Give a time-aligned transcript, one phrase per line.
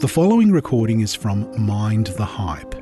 [0.00, 2.74] The following recording is from Mind the Hype.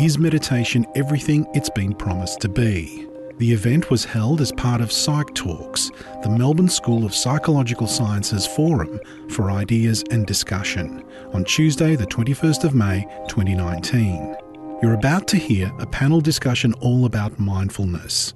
[0.00, 3.06] Is meditation everything it's been promised to be?
[3.38, 5.92] The event was held as part of Psych Talks,
[6.24, 8.98] the Melbourne School of Psychological Sciences forum
[9.30, 14.34] for ideas and discussion, on Tuesday, the 21st of May 2019.
[14.82, 18.34] You're about to hear a panel discussion all about mindfulness,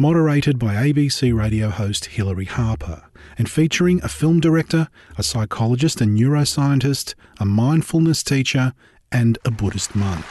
[0.00, 3.02] moderated by ABC radio host Hilary Harper
[3.36, 8.74] and featuring a film director, a psychologist and neuroscientist, a mindfulness teacher,
[9.10, 10.24] and a Buddhist monk.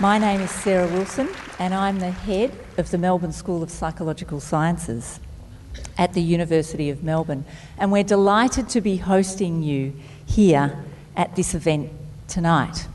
[0.00, 1.28] My name is Sarah Wilson,
[1.60, 5.20] and I'm the head of the Melbourne School of Psychological Sciences
[5.96, 7.44] at the University of Melbourne.
[7.78, 9.92] And we're delighted to be hosting you
[10.26, 10.76] here
[11.16, 11.92] at this event
[12.26, 12.88] tonight.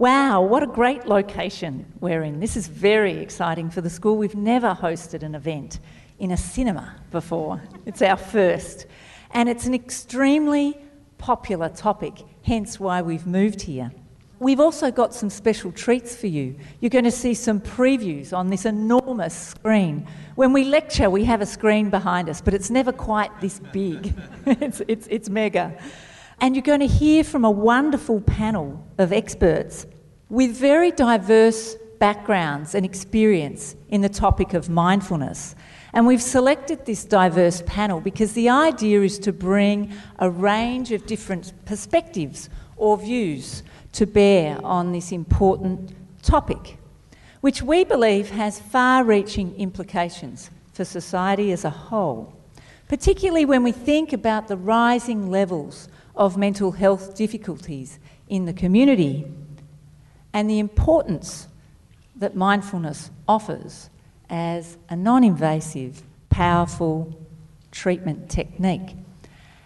[0.00, 2.40] Wow, what a great location we're in.
[2.40, 4.16] This is very exciting for the school.
[4.16, 5.78] We've never hosted an event
[6.18, 7.60] in a cinema before.
[7.84, 8.86] It's our first.
[9.32, 10.78] And it's an extremely
[11.18, 12.14] popular topic,
[12.44, 13.92] hence why we've moved here.
[14.38, 16.56] We've also got some special treats for you.
[16.80, 20.06] You're going to see some previews on this enormous screen.
[20.34, 24.14] When we lecture, we have a screen behind us, but it's never quite this big.
[24.46, 25.78] it's, it's, it's mega.
[26.40, 29.86] And you're going to hear from a wonderful panel of experts
[30.30, 35.54] with very diverse backgrounds and experience in the topic of mindfulness.
[35.92, 41.04] And we've selected this diverse panel because the idea is to bring a range of
[41.04, 46.78] different perspectives or views to bear on this important topic,
[47.42, 52.34] which we believe has far reaching implications for society as a whole,
[52.88, 59.26] particularly when we think about the rising levels of mental health difficulties in the community
[60.32, 61.48] and the importance
[62.16, 63.90] that mindfulness offers
[64.28, 67.18] as a non invasive, powerful
[67.72, 68.94] treatment technique.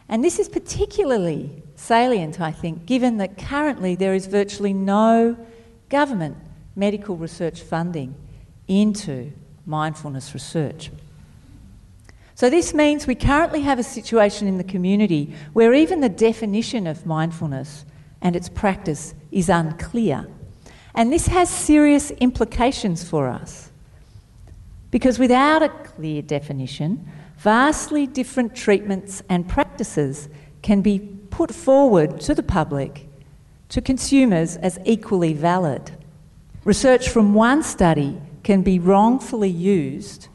[0.09, 5.37] And this is particularly salient, I think, given that currently there is virtually no
[5.89, 6.37] government
[6.77, 8.15] medical research funding
[8.69, 9.33] into
[9.67, 10.91] mindfulness research.
[12.37, 16.87] So, this means we currently have a situation in the community where even the definition
[16.87, 17.85] of mindfulness
[18.21, 20.27] and its practice is unclear.
[20.95, 23.71] And this has serious implications for us.
[24.91, 30.29] Because without a clear definition, vastly different treatments and practices
[30.63, 30.99] can be
[31.31, 33.09] put forward to the public,
[33.69, 35.91] to consumers, as equally valid.
[36.65, 40.29] Research from one study can be wrongfully used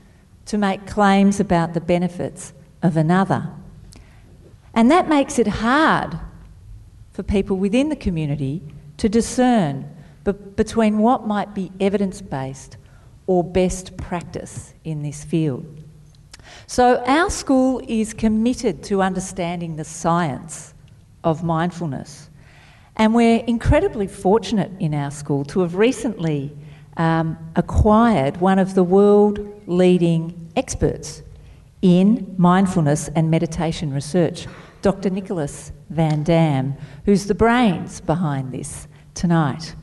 [0.49, 3.47] to make claims about the benefits of another.
[4.73, 6.19] And that makes it hard
[7.11, 8.63] for people within the community
[8.97, 9.87] to discern
[10.55, 12.77] between what might be evidence based
[13.27, 15.83] or best practice in this field.
[16.66, 20.73] So, our school is committed to understanding the science
[21.23, 22.27] of mindfulness.
[22.95, 26.57] And we're incredibly fortunate in our school to have recently
[26.99, 31.23] um, acquired one of the world leading experts
[31.81, 34.47] in mindfulness and meditation research,
[34.81, 35.09] Dr.
[35.09, 39.75] Nicholas Van Dam, who's the brains behind this tonight.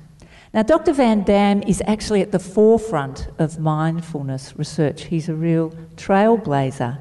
[0.52, 0.92] Now, Dr.
[0.92, 5.04] Van Dam is actually at the forefront of mindfulness research.
[5.04, 6.98] He's a real trailblazer.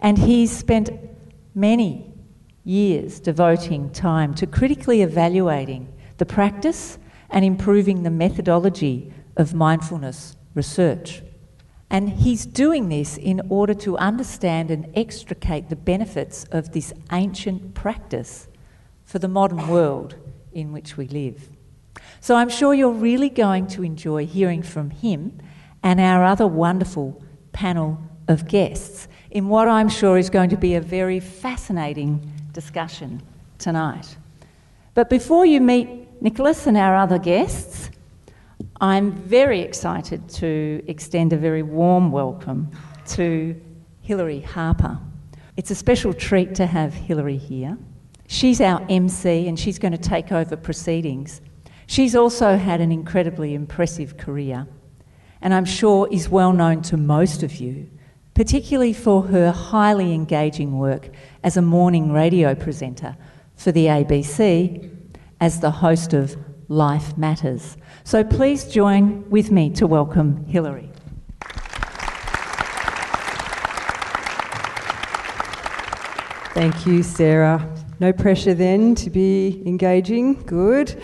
[0.00, 0.90] And he's spent
[1.54, 2.12] many
[2.64, 6.98] years devoting time to critically evaluating the practice
[7.30, 11.22] and improving the methodology of mindfulness research.
[11.90, 17.72] And he's doing this in order to understand and extricate the benefits of this ancient
[17.72, 18.48] practice
[19.04, 20.16] for the modern world
[20.52, 21.48] in which we live.
[22.20, 25.38] So I'm sure you're really going to enjoy hearing from him
[25.82, 27.22] and our other wonderful
[27.52, 33.22] panel of guests in what I'm sure is going to be a very fascinating discussion
[33.58, 34.16] tonight.
[34.94, 37.90] But before you meet Nicholas and our other guests,
[38.80, 42.70] I'm very excited to extend a very warm welcome
[43.08, 43.60] to
[44.00, 44.98] Hilary Harper.
[45.56, 47.76] It's a special treat to have Hilary here.
[48.26, 51.40] She's our MC and she's going to take over proceedings
[51.88, 54.66] She's also had an incredibly impressive career,
[55.40, 57.88] and I'm sure is well known to most of you,
[58.34, 61.08] particularly for her highly engaging work
[61.42, 63.16] as a morning radio presenter
[63.56, 64.94] for the ABC
[65.40, 66.36] as the host of
[66.68, 67.76] Life Matters.
[68.04, 70.90] So please join with me to welcome Hilary.
[76.52, 77.74] Thank you, Sarah.
[78.00, 80.34] No pressure then to be engaging.
[80.44, 81.00] Good.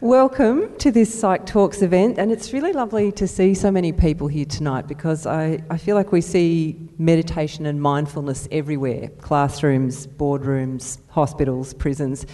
[0.00, 4.28] Welcome to this Psych Talks event, and it's really lovely to see so many people
[4.28, 10.98] here tonight because I, I feel like we see meditation and mindfulness everywhere classrooms, boardrooms,
[11.08, 12.26] hospitals, prisons.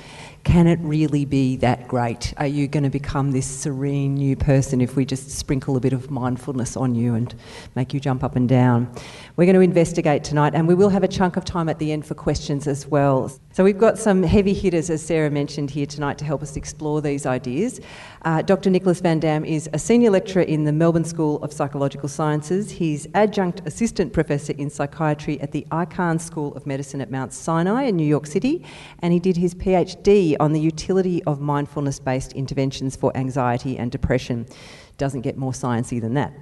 [0.44, 2.34] Can it really be that great?
[2.36, 5.92] Are you going to become this serene new person if we just sprinkle a bit
[5.92, 7.34] of mindfulness on you and
[7.74, 8.94] make you jump up and down?
[9.36, 11.92] We're going to investigate tonight, and we will have a chunk of time at the
[11.92, 13.32] end for questions as well.
[13.54, 17.00] So, we've got some heavy hitters, as Sarah mentioned, here tonight to help us explore
[17.00, 17.80] these ideas.
[18.22, 18.68] Uh, Dr.
[18.68, 22.72] Nicholas Van Dam is a senior lecturer in the Melbourne School of Psychological Sciences.
[22.72, 27.84] He's adjunct assistant professor in psychiatry at the Icahn School of Medicine at Mount Sinai
[27.84, 28.64] in New York City,
[28.98, 33.92] and he did his PhD on the utility of mindfulness based interventions for anxiety and
[33.92, 34.48] depression.
[34.96, 36.32] Doesn't get more sciencey than that.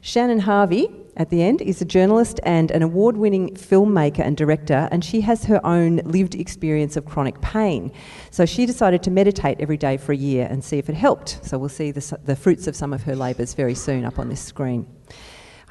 [0.00, 4.88] Shannon Harvey, at the end, is a journalist and an award winning filmmaker and director,
[4.90, 7.92] and she has her own lived experience of chronic pain.
[8.30, 11.44] So she decided to meditate every day for a year and see if it helped.
[11.44, 14.28] So we'll see the, the fruits of some of her labours very soon up on
[14.28, 14.86] this screen.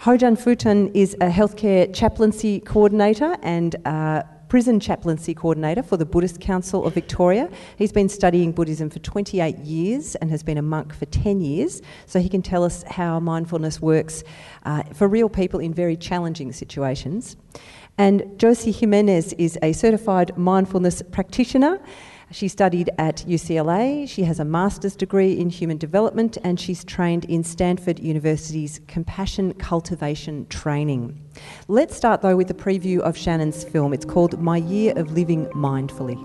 [0.02, 6.40] Hojun Futen is a healthcare chaplaincy coordinator and uh, prison chaplaincy coordinator for the Buddhist
[6.40, 7.50] Council of Victoria.
[7.78, 11.82] He's been studying Buddhism for 28 years and has been a monk for 10 years,
[12.06, 14.24] so he can tell us how mindfulness works
[14.66, 17.36] uh, for real people in very challenging situations.
[17.98, 21.80] And Jossy Jimenez is a certified mindfulness practitioner
[22.32, 27.26] she studied at UCLA, she has a master's degree in human development, and she's trained
[27.26, 31.20] in Stanford University's compassion cultivation training.
[31.68, 33.94] Let's start though with a preview of Shannon's film.
[33.94, 36.18] It's called My Year of Living Mindfully.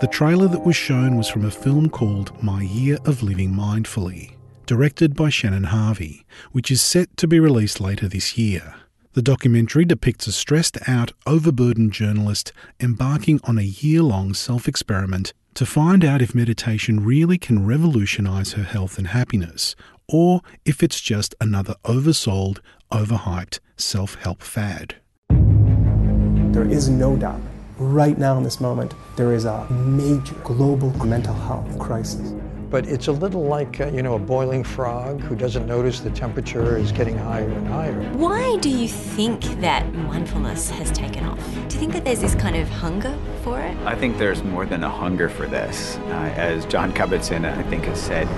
[0.00, 4.36] The trailer that was shown was from a film called My Year of Living Mindfully,
[4.64, 8.75] directed by Shannon Harvey, which is set to be released later this year.
[9.16, 15.32] The documentary depicts a stressed out, overburdened journalist embarking on a year long self experiment
[15.54, 19.74] to find out if meditation really can revolutionise her health and happiness,
[20.06, 22.58] or if it's just another oversold,
[22.92, 24.96] overhyped self help fad.
[25.30, 27.40] There is no doubt,
[27.78, 32.34] right now in this moment, there is a major global mental health crisis
[32.76, 36.10] but it's a little like, uh, you know, a boiling frog who doesn't notice the
[36.10, 37.98] temperature is getting higher and higher.
[38.12, 41.42] Why do you think that mindfulness has taken off?
[41.68, 43.74] Do you think that there's this kind of hunger for it?
[43.86, 45.96] I think there's more than a hunger for this.
[45.96, 48.28] Uh, as Jon Kabat-Zinn, I think, has said,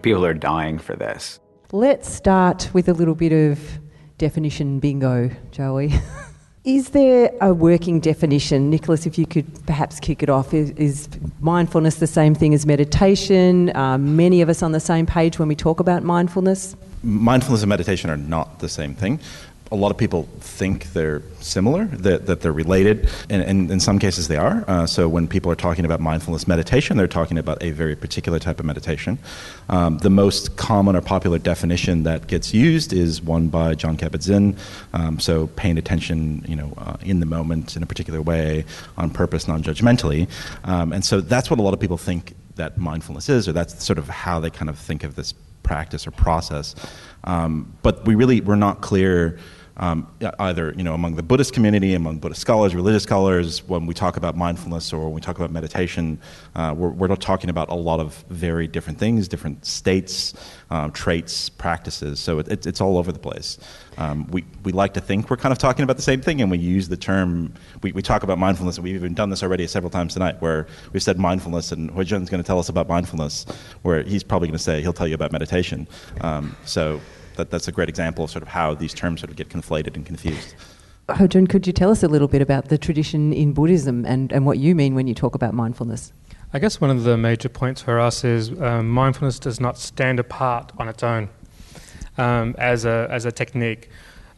[0.00, 1.38] people are dying for this.
[1.72, 3.60] Let's start with a little bit of
[4.16, 5.92] definition bingo, Joey.
[6.64, 9.04] Is there a working definition, Nicholas?
[9.04, 11.08] If you could perhaps kick it off, is, is
[11.40, 13.70] mindfulness the same thing as meditation?
[13.70, 16.76] Are many of us on the same page when we talk about mindfulness?
[17.02, 19.18] Mindfulness and meditation are not the same thing
[19.72, 23.98] a lot of people think they're similar, that, that they're related, and, and in some
[23.98, 24.64] cases they are.
[24.68, 28.38] Uh, so when people are talking about mindfulness meditation, they're talking about a very particular
[28.38, 29.18] type of meditation.
[29.70, 34.56] Um, the most common or popular definition that gets used is one by Jon Kabat-Zinn.
[34.92, 38.66] Um, so paying attention, you know, uh, in the moment in a particular way,
[38.98, 40.28] on purpose, non-judgmentally,
[40.64, 43.82] um, and so that's what a lot of people think that mindfulness is, or that's
[43.82, 45.32] sort of how they kind of think of this
[45.62, 46.74] practice or process.
[47.24, 49.38] Um, but we really we're not clear
[49.76, 50.06] um,
[50.38, 54.16] either you know among the Buddhist community, among Buddhist scholars, religious scholars, when we talk
[54.16, 56.20] about mindfulness or when we talk about meditation,
[56.54, 60.34] uh, we're, we're talking about a lot of very different things, different states,
[60.70, 62.20] uh, traits, practices.
[62.20, 63.58] So it, it, it's all over the place.
[63.98, 66.50] Um, we, we like to think we're kind of talking about the same thing, and
[66.50, 67.52] we use the term,
[67.82, 70.66] we, we talk about mindfulness, and we've even done this already several times tonight, where
[70.92, 73.44] we've said mindfulness, and Hojun's going to tell us about mindfulness,
[73.82, 75.86] where he's probably going to say, he'll tell you about meditation.
[76.22, 77.00] Um, so
[77.36, 79.96] that, that's a great example of sort of how these terms sort of get conflated
[79.96, 80.54] and confused.
[81.08, 84.46] Hojun, could you tell us a little bit about the tradition in Buddhism and, and
[84.46, 86.12] what you mean when you talk about mindfulness?
[86.52, 90.20] I guess one of the major points for us is um, mindfulness does not stand
[90.20, 91.28] apart on its own
[92.18, 93.88] um, as, a, as a technique.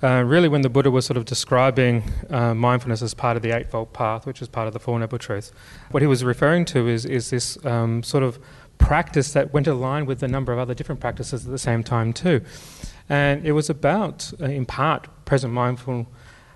[0.03, 3.51] Uh, really, when the Buddha was sort of describing uh, mindfulness as part of the
[3.51, 5.51] Eightfold Path, which is part of the Four Noble Truths,
[5.93, 8.39] what he was referring to is, is this um, sort of
[8.79, 12.13] practice that went aligned with a number of other different practices at the same time
[12.13, 12.43] too.
[13.09, 16.07] And it was about, uh, in part, present mindful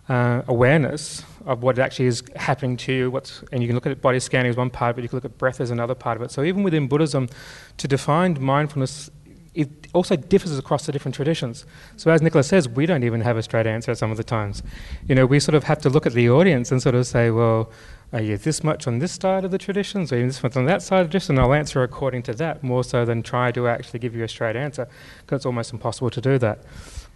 [0.09, 3.11] uh, awareness of what actually is happening to you.
[3.11, 5.25] What's, and you can look at body scanning as one part but you can look
[5.25, 6.31] at breath as another part of it.
[6.31, 7.29] So even within Buddhism,
[7.77, 9.11] to define mindfulness,
[9.55, 11.67] it also differs across the different traditions.
[11.97, 14.63] So as Nicholas says, we don't even have a straight answer some of the times.
[15.07, 17.31] You know, we sort of have to look at the audience and sort of say,
[17.31, 17.71] well,
[18.13, 20.65] are you this much on this side of the traditions, or you this much on
[20.67, 21.37] that side of the tradition?
[21.37, 24.29] And I'll answer according to that more so than try to actually give you a
[24.29, 24.89] straight answer,
[25.21, 26.61] because it's almost impossible to do that.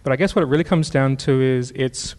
[0.03, 2.15] But I guess what it really comes down to is it's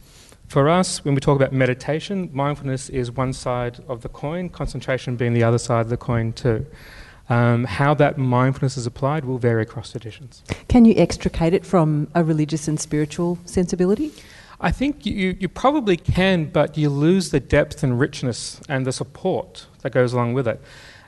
[0.48, 5.16] for us, when we talk about meditation, mindfulness is one side of the coin, concentration
[5.16, 6.66] being the other side of the coin, too.
[7.30, 10.42] Um, how that mindfulness is applied will vary across traditions.
[10.68, 14.12] Can you extricate it from a religious and spiritual sensibility?
[14.60, 18.92] I think you, you probably can, but you lose the depth and richness and the
[18.92, 20.60] support that goes along with it.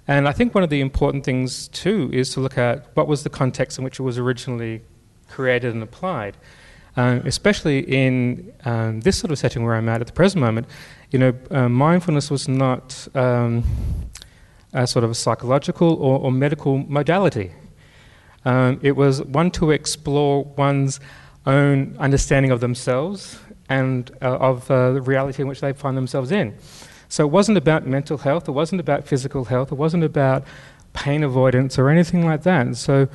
[0.09, 3.23] And I think one of the important things, too, is to look at what was
[3.23, 4.83] the context in which it was originally
[5.29, 6.37] created and applied.
[6.99, 10.67] Um, especially in um, this sort of setting where I'm at at the present moment,
[11.11, 13.65] you know, uh, mindfulness was not um,
[14.73, 17.53] a sort of a psychological or, or medical modality.
[18.47, 21.00] Um, it was one to explore one's
[21.47, 23.38] own understanding of themselves
[23.69, 26.57] and uh, of uh, the reality in which they find themselves in.
[27.09, 30.45] So it wasn't about mental health, it wasn't about physical health, it wasn't about
[30.93, 32.67] pain avoidance or anything like that.
[32.67, 33.09] And so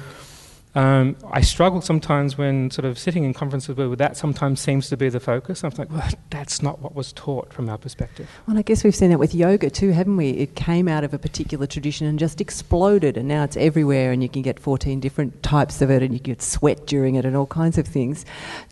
[0.73, 4.95] um, I struggle sometimes when sort of sitting in conferences where that sometimes seems to
[4.95, 5.65] be the focus.
[5.65, 8.29] I'm like, well, that's not what was taught from our perspective.
[8.47, 10.29] Well, I guess we've seen that with yoga too, haven't we?
[10.29, 14.23] It came out of a particular tradition and just exploded, and now it's everywhere, and
[14.23, 17.35] you can get 14 different types of it, and you get sweat during it, and
[17.35, 18.25] all kinds of things.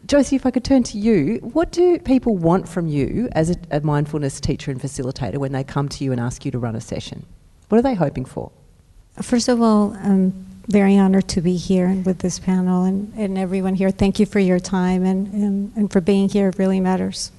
[0.05, 3.55] Jossy, if I could turn to you, what do people want from you as a,
[3.71, 6.77] a mindfulness teacher and facilitator when they come to you and ask you to run
[6.77, 7.25] a session?
[7.67, 8.51] What are they hoping for?
[9.21, 13.73] First of all, um, very honored to be here with this panel and, and everyone
[13.73, 13.89] here.
[13.89, 16.49] Thank you for your time and, and, and for being here.
[16.49, 17.31] It really matters.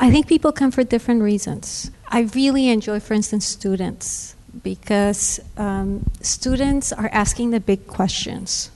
[0.00, 1.90] I think people come for different reasons.
[2.08, 8.70] I really enjoy, for instance, students because um, students are asking the big questions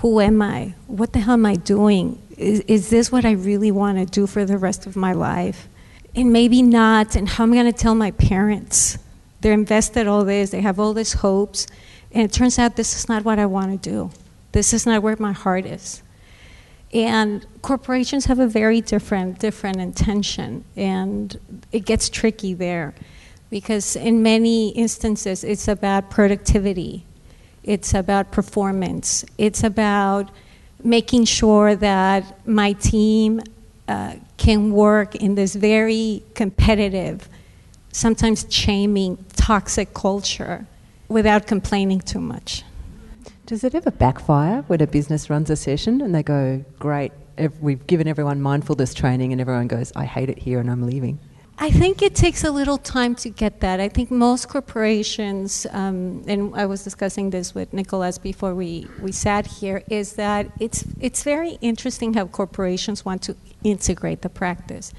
[0.00, 0.74] Who am I?
[0.88, 2.20] What the hell am I doing?
[2.36, 5.68] Is, is this what I really want to do for the rest of my life?
[6.16, 7.14] And maybe not.
[7.14, 8.98] And how am I going to tell my parents?
[9.40, 11.68] They're invested all this, they have all these hopes
[12.14, 14.10] and it turns out this is not what I want to do.
[14.52, 16.02] This is not where my heart is.
[16.92, 21.36] And corporations have a very different, different intention, and
[21.72, 22.94] it gets tricky there
[23.50, 27.04] because in many instances it's about productivity,
[27.64, 30.30] it's about performance, it's about
[30.84, 33.40] making sure that my team
[33.88, 37.28] uh, can work in this very competitive,
[37.90, 40.64] sometimes shaming, toxic culture
[41.14, 42.64] without complaining too much.
[43.46, 47.12] Does it ever backfire when a business runs a session and they go, Great,
[47.60, 51.20] we've given everyone mindfulness training, and everyone goes, I hate it here and I'm leaving?
[51.56, 53.78] I think it takes a little time to get that.
[53.78, 59.12] I think most corporations, um, and I was discussing this with Nicholas before we, we
[59.12, 64.92] sat here, is that it's, it's very interesting how corporations want to integrate the practice.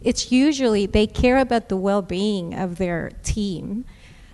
[0.00, 3.84] It's usually they care about the well being of their team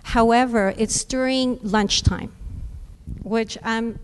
[0.05, 2.31] However, it's during lunchtime,
[3.23, 3.99] which I'm,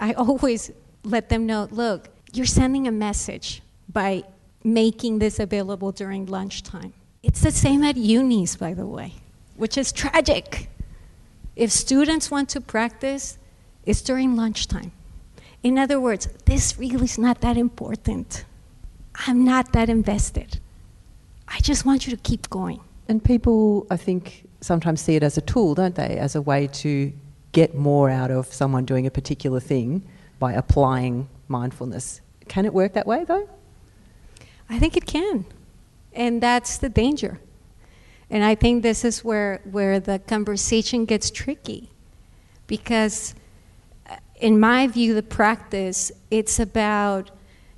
[0.00, 0.72] I always
[1.04, 4.24] let them know look, you're sending a message by
[4.64, 6.92] making this available during lunchtime.
[7.22, 9.12] It's the same at unis, by the way,
[9.56, 10.68] which is tragic.
[11.54, 13.38] If students want to practice,
[13.86, 14.90] it's during lunchtime.
[15.62, 18.44] In other words, this really is not that important.
[19.28, 20.58] I'm not that invested.
[21.46, 22.80] I just want you to keep going.
[23.06, 26.16] And people, I think, sometimes see it as a tool, don't they?
[26.16, 27.12] As a way to
[27.52, 30.02] get more out of someone doing a particular thing
[30.38, 32.22] by applying mindfulness.
[32.48, 33.46] Can it work that way, though?
[34.70, 35.44] I think it can.
[36.14, 37.40] And that's the danger.
[38.30, 41.90] And I think this is where, where the conversation gets tricky.
[42.66, 43.34] Because,
[44.08, 47.30] uh, in my view, the practice, it's about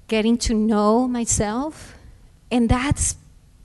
[0.07, 1.97] getting to know myself,
[2.49, 3.17] and that's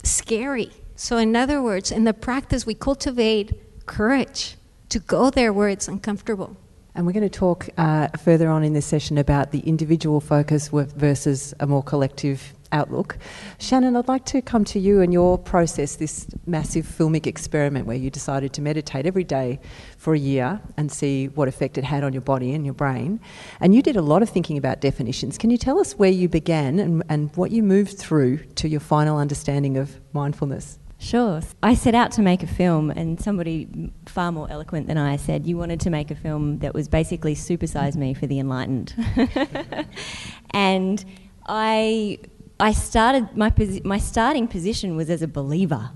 [0.03, 0.71] scary
[1.01, 4.55] so, in other words, in the practice, we cultivate courage
[4.89, 6.55] to go there where it's uncomfortable.
[6.93, 10.67] And we're going to talk uh, further on in this session about the individual focus
[10.67, 13.17] versus a more collective outlook.
[13.57, 17.97] Shannon, I'd like to come to you and your process, this massive filmic experiment where
[17.97, 19.59] you decided to meditate every day
[19.97, 23.19] for a year and see what effect it had on your body and your brain.
[23.59, 25.39] And you did a lot of thinking about definitions.
[25.39, 28.79] Can you tell us where you began and, and what you moved through to your
[28.79, 30.77] final understanding of mindfulness?
[31.01, 31.41] Sure.
[31.63, 35.47] I set out to make a film, and somebody far more eloquent than I said,
[35.47, 38.93] You wanted to make a film that was basically supersize me for the enlightened.
[40.51, 41.03] and
[41.47, 42.19] I,
[42.59, 45.89] I started, my, posi- my starting position was as a believer.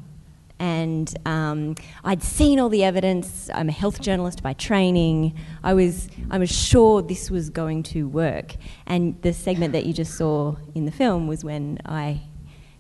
[0.58, 3.52] And um, I'd seen all the evidence.
[3.54, 5.38] I'm a health journalist by training.
[5.64, 8.56] I was, I was sure this was going to work.
[8.88, 12.24] And the segment that you just saw in the film was when I,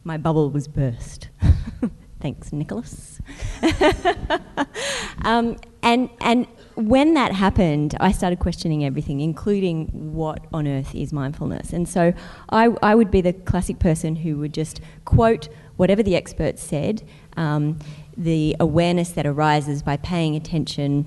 [0.03, 1.29] my bubble was burst.
[2.25, 3.22] Thanks, Nicholas.
[5.25, 11.13] um, and, and when that happened, I started questioning everything, including what on earth is
[11.13, 11.72] mindfulness.
[11.72, 12.13] And so
[12.50, 17.08] I, I would be the classic person who would just quote whatever the expert said,
[17.38, 17.77] um,
[18.17, 21.05] the awareness that arises by paying attention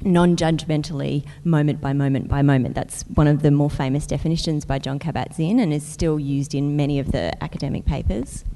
[0.00, 2.74] non judgmentally, moment by moment by moment.
[2.74, 6.54] That's one of the more famous definitions by Jon Kabat Zinn and is still used
[6.54, 8.46] in many of the academic papers.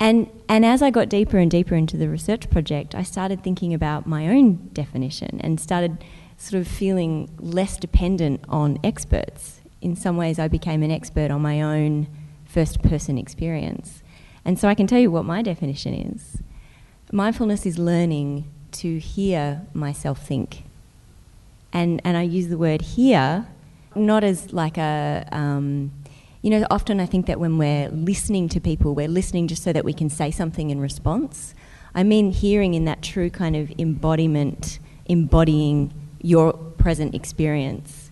[0.00, 3.74] And, and as I got deeper and deeper into the research project, I started thinking
[3.74, 6.04] about my own definition and started
[6.36, 9.60] sort of feeling less dependent on experts.
[9.80, 12.06] In some ways, I became an expert on my own
[12.44, 14.02] first person experience.
[14.44, 16.42] And so I can tell you what my definition is
[17.12, 20.64] mindfulness is learning to hear myself think.
[21.72, 23.46] And, and I use the word hear
[23.94, 25.92] not as like a, um,
[26.42, 29.72] you know, often I think that when we're listening to people, we're listening just so
[29.72, 31.54] that we can say something in response.
[31.94, 38.10] I mean, hearing in that true kind of embodiment, embodying your present experience.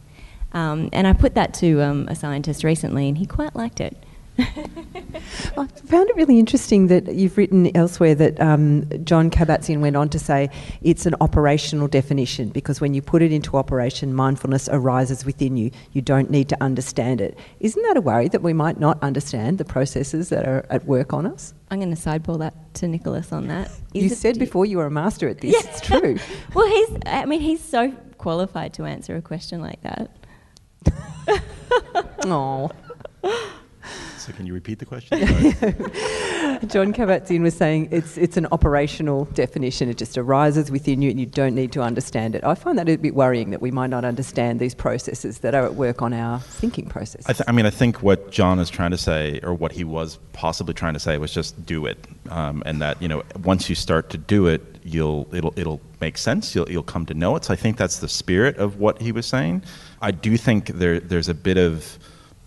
[0.52, 3.96] Um, and I put that to um, a scientist recently, and he quite liked it.
[4.38, 10.08] I found it really interesting that you've written elsewhere that um, Jon Kabat-Zinn went on
[10.10, 10.50] to say
[10.82, 15.70] it's an operational definition because when you put it into operation, mindfulness arises within you.
[15.92, 17.38] You don't need to understand it.
[17.60, 21.12] Isn't that a worry that we might not understand the processes that are at work
[21.12, 21.54] on us?
[21.70, 23.70] I'm going to sideball that to Nicholas on that.
[23.94, 25.54] Is you said before you were a master at this.
[25.54, 25.70] Yeah.
[25.70, 26.18] It's true.
[26.54, 26.98] well, he's.
[27.06, 30.10] I mean, he's so qualified to answer a question like that.
[32.28, 32.70] Oh.
[34.26, 35.20] So can you repeat the question?
[36.68, 39.88] Jon Kabat-Zinn was saying it's it's an operational definition.
[39.88, 42.42] It just arises within you, and you don't need to understand it.
[42.42, 45.64] I find that a bit worrying that we might not understand these processes that are
[45.64, 47.22] at work on our thinking process.
[47.28, 49.84] I, th- I mean, I think what Jon is trying to say, or what he
[49.84, 53.68] was possibly trying to say, was just do it, um, and that you know once
[53.68, 56.52] you start to do it, you'll it'll it'll make sense.
[56.52, 57.44] You'll you'll come to know it.
[57.44, 59.62] So I think that's the spirit of what he was saying.
[60.02, 61.96] I do think there there's a bit of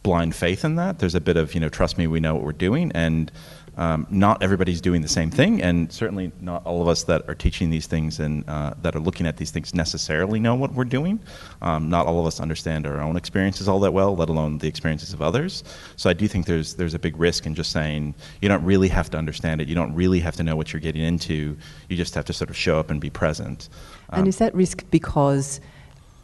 [0.03, 0.99] blind faith in that.
[0.99, 2.91] There's a bit of, you know, trust me, we know what we're doing.
[2.93, 3.31] And
[3.77, 5.61] um, not everybody's doing the same thing.
[5.61, 8.99] And certainly not all of us that are teaching these things and uh, that are
[8.99, 11.19] looking at these things necessarily know what we're doing.
[11.61, 14.67] Um, not all of us understand our own experiences all that well, let alone the
[14.67, 15.63] experiences of others.
[15.95, 18.89] So I do think there's, there's a big risk in just saying you don't really
[18.89, 19.69] have to understand it.
[19.69, 21.57] You don't really have to know what you're getting into.
[21.87, 23.69] You just have to sort of show up and be present.
[24.09, 25.61] Um, and is that risk because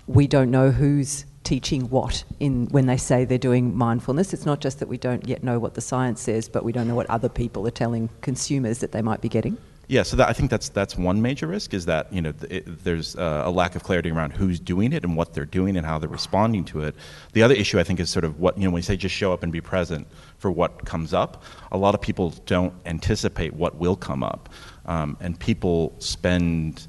[0.07, 4.33] we don't know who's teaching what in when they say they're doing mindfulness.
[4.33, 6.87] It's not just that we don't yet know what the science says, but we don't
[6.87, 9.57] know what other people are telling consumers that they might be getting.
[9.87, 12.83] Yeah, so that, I think that's that's one major risk is that you know it,
[12.83, 15.85] there's uh, a lack of clarity around who's doing it and what they're doing and
[15.85, 16.95] how they're responding to it.
[17.33, 19.13] The other issue I think is sort of what you know when you say just
[19.13, 20.07] show up and be present
[20.39, 21.43] for what comes up.
[21.71, 24.49] A lot of people don't anticipate what will come up,
[24.87, 26.87] um, and people spend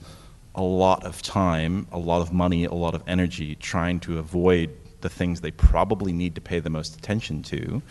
[0.56, 4.70] a lot of time, a lot of money, a lot of energy trying to avoid
[5.02, 7.82] the things they probably need to pay the most attention to.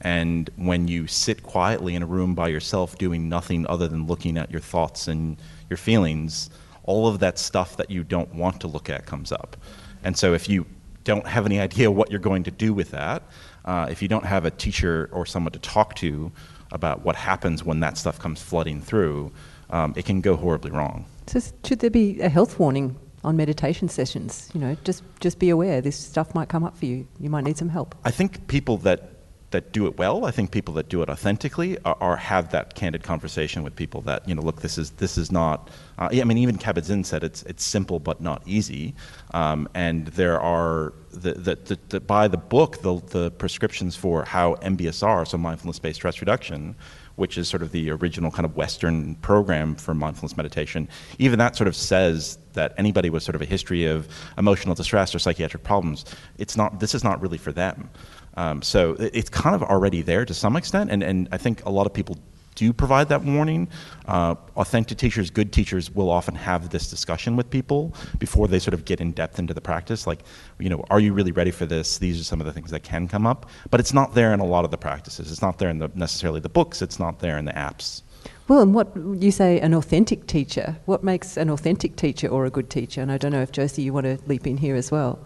[0.00, 4.36] And when you sit quietly in a room by yourself doing nothing other than looking
[4.38, 5.36] at your thoughts and
[5.70, 6.50] your feelings,
[6.84, 9.56] all of that stuff that you don't want to look at comes up.
[10.02, 10.66] And so if you
[11.04, 13.22] don't have any idea what you're going to do with that,
[13.64, 16.32] uh, if you don't have a teacher or someone to talk to
[16.72, 19.32] about what happens when that stuff comes flooding through,
[19.70, 21.04] um, it can go horribly wrong.
[21.26, 24.50] So should there be a health warning on meditation sessions?
[24.54, 27.06] You know, just just be aware this stuff might come up for you.
[27.20, 27.94] You might need some help.
[28.04, 29.16] I think people that
[29.50, 32.74] that do it well, I think people that do it authentically are, are have that
[32.74, 35.70] candid conversation with people that you know, look, this is this is not.
[35.98, 38.94] Uh, yeah, I mean, even Kabat-Zinn said it's it's simple but not easy,
[39.34, 44.24] um, and there are the, the, the, the, by the book the the prescriptions for
[44.24, 46.76] how MBSR, so mindfulness-based stress reduction
[47.16, 51.56] which is sort of the original kind of Western program for mindfulness meditation, even that
[51.56, 55.62] sort of says that anybody with sort of a history of emotional distress or psychiatric
[55.62, 56.04] problems,
[56.38, 56.80] it's not.
[56.80, 57.90] This is not really for them.
[58.36, 61.70] Um, so it's kind of already there to some extent, and, and I think a
[61.70, 62.18] lot of people
[62.56, 63.68] do provide that warning.
[64.06, 68.74] Uh, authentic teachers, good teachers, will often have this discussion with people before they sort
[68.74, 70.06] of get in depth into the practice.
[70.06, 70.22] Like,
[70.58, 71.98] you know, are you really ready for this?
[71.98, 74.40] These are some of the things that can come up, but it's not there in
[74.40, 75.30] a lot of the practices.
[75.30, 76.82] It's not there in the, necessarily the books.
[76.82, 78.02] It's not there in the apps.
[78.48, 80.76] Well, and what you say, an authentic teacher.
[80.86, 83.00] What makes an authentic teacher or a good teacher?
[83.02, 85.18] And I don't know if Jossy, you want to leap in here as well.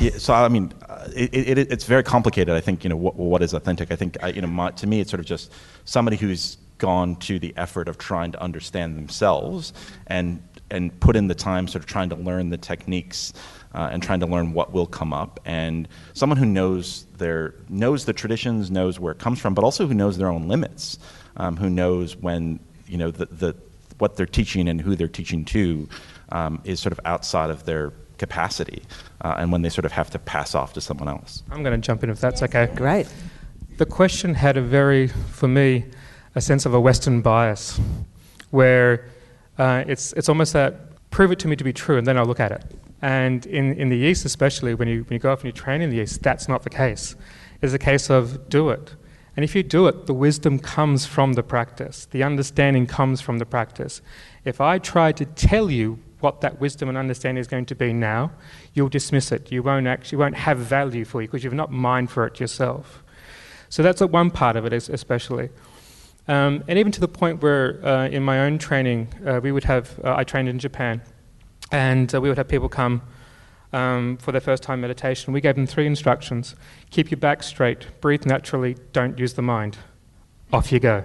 [0.00, 2.54] Yeah, so I mean, uh, it, it, it's very complicated.
[2.54, 3.92] I think you know what, what is authentic.
[3.92, 5.52] I think I, you know my, to me it's sort of just
[5.84, 9.74] somebody who's gone to the effort of trying to understand themselves
[10.06, 13.34] and and put in the time, sort of trying to learn the techniques
[13.74, 15.38] uh, and trying to learn what will come up.
[15.44, 19.86] And someone who knows their knows the traditions, knows where it comes from, but also
[19.86, 20.98] who knows their own limits,
[21.36, 23.54] um, who knows when you know the, the
[23.98, 25.86] what they're teaching and who they're teaching to
[26.32, 28.82] um, is sort of outside of their capacity
[29.22, 31.42] uh, and when they sort of have to pass off to someone else.
[31.50, 32.70] I'm going to jump in if that's okay.
[32.76, 33.08] Great.
[33.78, 35.86] The question had a very, for me,
[36.34, 37.80] a sense of a Western bias,
[38.50, 39.08] where
[39.58, 40.72] uh, it's it's almost that
[41.10, 42.64] prove it to me to be true, and then I'll look at it.
[43.02, 45.80] And in, in the East, especially, when you, when you go off and you train
[45.80, 47.16] in the East, that's not the case.
[47.62, 48.94] It's a case of do it.
[49.36, 53.38] And if you do it, the wisdom comes from the practice, the understanding comes from
[53.38, 54.02] the practice.
[54.44, 57.92] If I try to tell you what that wisdom and understanding is going to be
[57.92, 58.32] now,
[58.74, 59.50] you'll dismiss it.
[59.50, 63.02] You won't actually won't have value for you because you've not mined for it yourself.
[63.68, 65.50] So that's one part of it, especially.
[66.28, 69.64] Um, and even to the point where, uh, in my own training, uh, we would
[69.64, 71.02] have, uh, I trained in Japan,
[71.72, 73.02] and uh, we would have people come
[73.72, 75.32] um, for their first time meditation.
[75.32, 76.54] We gave them three instructions
[76.90, 79.78] keep your back straight, breathe naturally, don't use the mind.
[80.52, 81.04] Off you go.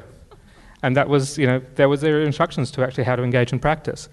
[0.81, 3.59] And that was, you know, there was their instructions to actually how to engage in
[3.59, 4.09] practice.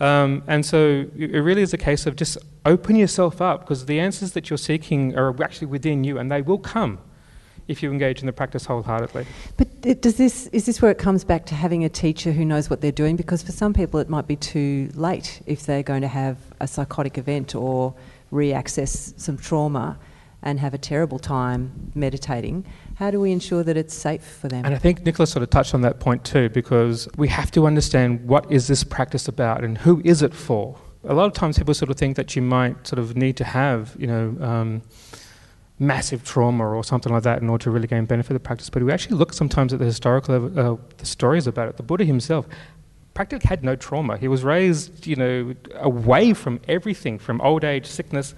[0.00, 4.00] Um, and so it really is a case of just open yourself up because the
[4.00, 6.98] answers that you're seeking are actually within you and they will come
[7.68, 9.26] if you engage in the practice wholeheartedly.
[9.56, 12.70] But does this is this where it comes back to having a teacher who knows
[12.70, 13.16] what they're doing?
[13.16, 16.66] Because for some people it might be too late if they're going to have a
[16.66, 17.94] psychotic event or
[18.30, 19.98] re-access some trauma
[20.42, 22.64] and have a terrible time meditating.
[23.00, 24.62] How do we ensure that it's safe for them?
[24.66, 27.66] And I think Nicholas sort of touched on that point too, because we have to
[27.66, 30.76] understand what is this practice about and who is it for.
[31.04, 33.44] A lot of times people sort of think that you might sort of need to
[33.44, 34.36] have, you know.
[34.40, 34.82] Um,
[35.82, 38.68] massive trauma or something like that in order to really gain benefit of the practice.
[38.68, 41.78] But we actually look sometimes at the historical uh, the stories about it.
[41.78, 42.46] The Buddha himself
[43.14, 44.18] practically had no trauma.
[44.18, 48.34] He was raised, you know, away from everything, from old age, sickness.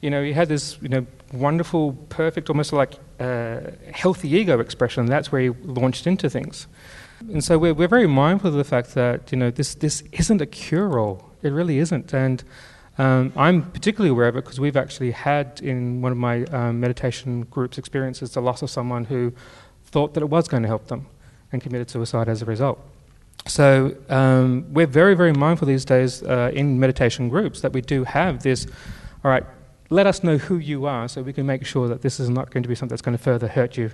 [0.00, 3.60] You know, he had this, you know, wonderful, perfect, almost like uh,
[3.92, 5.06] healthy ego expression.
[5.06, 6.66] That's where he launched into things.
[7.20, 10.40] And so we're, we're very mindful of the fact that, you know, this, this isn't
[10.40, 11.30] a cure-all.
[11.42, 12.14] It really isn't.
[12.14, 12.44] And
[12.96, 16.80] um, I'm particularly aware of it because we've actually had in one of my um,
[16.80, 19.32] meditation groups experiences the loss of someone who
[19.84, 21.06] thought that it was going to help them
[21.52, 22.78] and committed suicide as a result.
[23.46, 28.04] So um, we're very, very mindful these days uh, in meditation groups that we do
[28.04, 28.66] have this,
[29.24, 29.44] all right,
[29.90, 32.50] let us know who you are so we can make sure that this is not
[32.50, 33.90] going to be something that's going to further hurt you,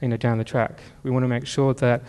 [0.00, 0.80] you know, down the track.
[1.02, 2.02] We want to make sure that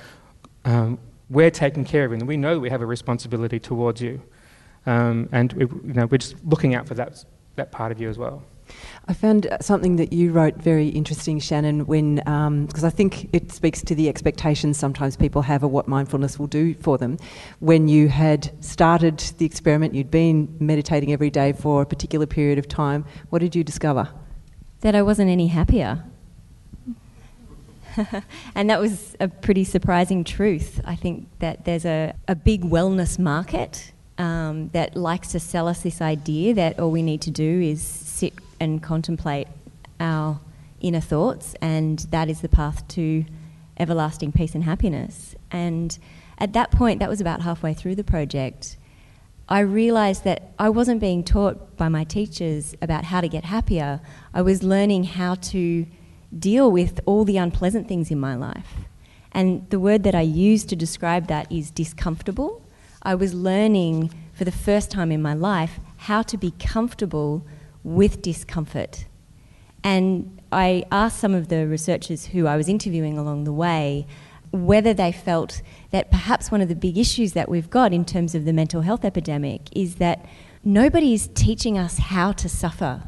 [0.65, 4.21] um, we're taking care of you and we know we have a responsibility towards you.
[4.85, 7.23] Um, and we, you know, we're just looking out for that,
[7.55, 8.43] that part of you as well.
[9.07, 13.51] I found something that you wrote very interesting, Shannon, when because um, I think it
[13.51, 17.17] speaks to the expectations sometimes people have of what mindfulness will do for them.
[17.59, 22.59] When you had started the experiment, you'd been meditating every day for a particular period
[22.59, 23.05] of time.
[23.29, 24.09] What did you discover?
[24.81, 26.03] That I wasn't any happier.
[28.55, 30.79] and that was a pretty surprising truth.
[30.85, 35.81] I think that there's a, a big wellness market um, that likes to sell us
[35.81, 39.47] this idea that all we need to do is sit and contemplate
[39.99, 40.39] our
[40.79, 43.25] inner thoughts, and that is the path to
[43.77, 45.35] everlasting peace and happiness.
[45.49, 45.97] And
[46.37, 48.77] at that point, that was about halfway through the project,
[49.49, 53.99] I realized that I wasn't being taught by my teachers about how to get happier.
[54.33, 55.87] I was learning how to
[56.37, 58.73] deal with all the unpleasant things in my life.
[59.31, 62.61] And the word that I use to describe that is discomfortable.
[63.01, 67.43] I was learning for the first time in my life how to be comfortable
[67.83, 69.05] with discomfort.
[69.83, 74.05] And I asked some of the researchers who I was interviewing along the way
[74.51, 78.35] whether they felt that perhaps one of the big issues that we've got in terms
[78.35, 80.25] of the mental health epidemic is that
[80.63, 83.03] nobody is teaching us how to suffer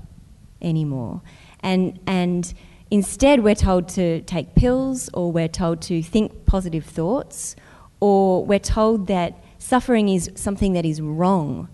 [0.61, 1.21] anymore.
[1.59, 2.53] And, and
[2.89, 7.55] instead, we're told to take pills, or we're told to think positive thoughts,
[7.99, 11.67] or we're told that suffering is something that is wrong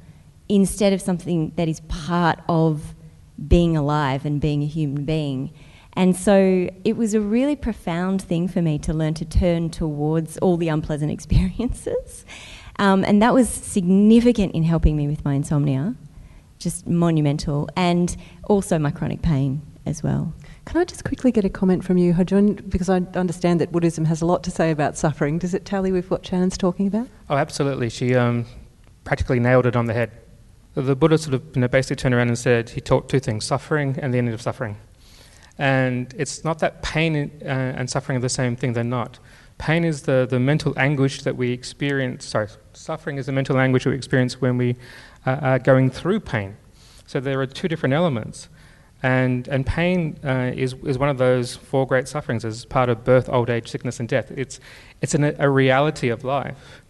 [0.50, 2.96] instead of something that is part of
[3.48, 5.54] being alive and being a human being.
[5.94, 10.38] And so it was a really profound thing for me to learn to turn towards
[10.40, 12.26] all the unpleasant experiences.
[12.78, 15.96] Um, and that was significant in helping me with my insomnia,
[16.58, 18.16] just monumental, and
[18.48, 20.34] also my chronic pain as well.
[20.66, 22.70] Can I just quickly get a comment from you, Hojun?
[22.70, 25.40] Because I understand that Buddhism has a lot to say about suffering.
[25.40, 27.08] Does it tally with what Shannon's talking about?
[27.30, 27.90] Oh, absolutely.
[27.90, 28.46] She um,
[29.04, 30.12] practically nailed it on the head.
[30.76, 33.46] The Buddha sort of you know, basically turned around and said he taught two things
[33.46, 34.78] suffering and the end of suffering.
[35.58, 39.20] And it's not that pain uh, and suffering are the same thing, they're not.
[39.58, 43.86] Pain is the, the mental anguish that we experience, sorry, suffering is the mental anguish
[43.86, 44.78] we experience when we
[45.26, 46.56] uh, are going through pain.
[47.08, 48.48] So there are two different elements.
[49.04, 53.04] And, and pain uh, is, is one of those four great sufferings as part of
[53.04, 54.32] birth, old age, sickness, and death.
[54.32, 54.60] It's,
[55.02, 56.82] it's an, a reality of life.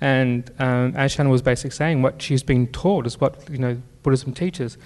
[0.00, 4.34] And um, Shannon was basically saying, what she's been taught is what you know, Buddhism
[4.34, 4.76] teaches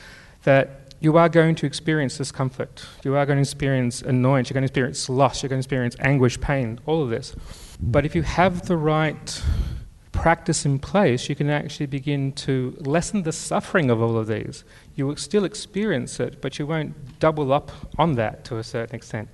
[0.45, 4.63] that you are going to experience discomfort, you are going to experience annoyance, you're going
[4.63, 7.35] to experience loss, you're going to experience anguish, pain, all of this.
[7.81, 9.43] But if you have the right
[10.13, 14.65] practice in place, you can actually begin to lessen the suffering of all of these.
[14.95, 18.95] You will still experience it, but you won't double up on that to a certain
[18.95, 19.31] extent.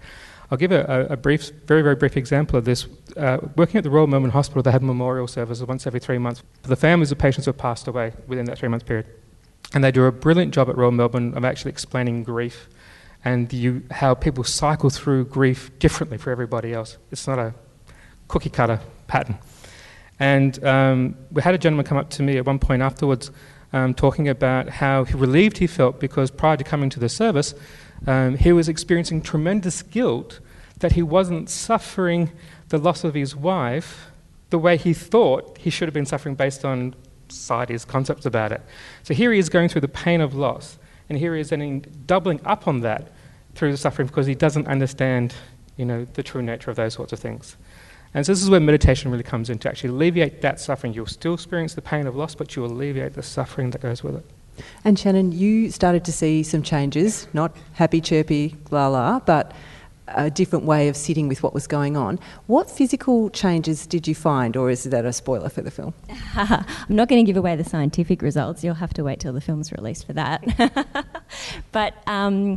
[0.51, 2.87] I'll give a, a brief, very, very brief example of this.
[3.17, 6.43] Uh, working at the Royal Melbourne Hospital, they have memorial services once every three months
[6.63, 9.07] for the families of patients who have passed away within that three month period.
[9.75, 12.69] And they do a brilliant job at Royal Melbourne of actually explaining grief
[13.25, 16.97] and you, how people cycle through grief differently for everybody else.
[17.11, 17.55] It's not a
[18.29, 18.79] cookie cutter
[19.09, 19.39] pattern.
[20.21, 23.33] And um, we had a gentleman come up to me at one point afterwards
[23.73, 27.55] um, talking about how relieved he felt because prior to coming to the service,
[28.07, 30.41] um, he was experiencing tremendous guilt
[30.79, 32.31] that he wasn't suffering
[32.69, 34.11] the loss of his wife
[34.51, 36.95] the way he thought he should have been suffering based on
[37.29, 38.61] society's concepts about it.
[39.03, 40.79] So here he is going through the pain of loss,
[41.09, 43.13] and here he is then doubling up on that
[43.55, 45.35] through the suffering because he doesn't understand,
[45.77, 47.57] you know, the true nature of those sorts of things.
[48.15, 50.95] And so this is where meditation really comes in to actually alleviate that suffering.
[50.95, 54.17] You'll still experience the pain of loss, but you alleviate the suffering that goes with
[54.17, 54.25] it.
[54.85, 59.53] And Shannon, you started to see some changes, not happy, chirpy, la la, but
[60.09, 62.19] a different way of sitting with what was going on.
[62.47, 65.95] What physical changes did you find, or is that a spoiler for the film?
[66.37, 68.63] I'm not going to give away the scientific results.
[68.63, 70.45] You'll have to wait till the film's released for that.
[71.73, 72.57] but um,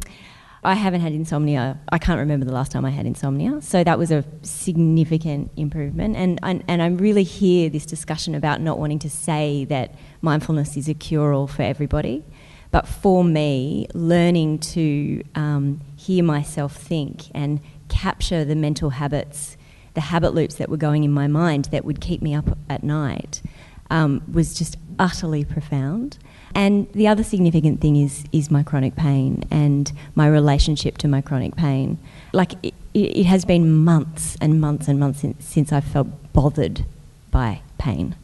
[0.64, 1.80] I haven't had insomnia.
[1.90, 3.62] I can't remember the last time I had insomnia.
[3.62, 6.18] So that was a significant improvement.
[6.18, 10.78] And, and, and I really hear this discussion about not wanting to say that mindfulness
[10.78, 12.24] is a cure all for everybody.
[12.72, 19.58] But for me, learning to um, hear myself think and capture the mental habits,
[19.96, 22.84] the habit loops that were going in my mind that would keep me up at
[22.84, 23.42] night
[23.90, 26.18] um, was just utterly profound.
[26.56, 31.22] And the other significant thing is is my chronic pain and my relationship to my
[31.22, 31.98] chronic pain.
[32.34, 36.86] Like it, it has been months and months and months since, since I felt bothered
[37.32, 38.16] by pain,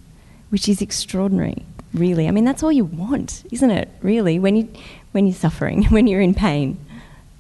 [0.50, 1.66] which is extraordinary.
[1.96, 3.90] Really, I mean that's all you want, isn't it?
[4.02, 4.70] Really, when you
[5.14, 6.78] when you're suffering, when you're in pain,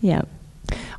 [0.01, 0.23] yeah.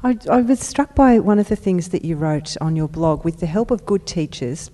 [0.04, 3.24] I, I was struck by one of the things that you wrote on your blog.
[3.24, 4.70] With the help of good teachers,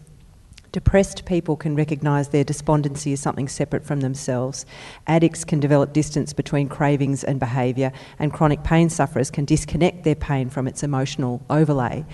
[0.73, 4.65] Depressed people can recognise their despondency as something separate from themselves.
[5.07, 10.15] Addicts can develop distance between cravings and behaviour, and chronic pain sufferers can disconnect their
[10.15, 12.07] pain from its emotional overlay.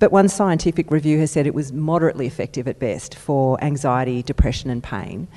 [0.00, 4.70] But one scientific review has said it was moderately effective at best for anxiety, depression,
[4.70, 5.28] and pain.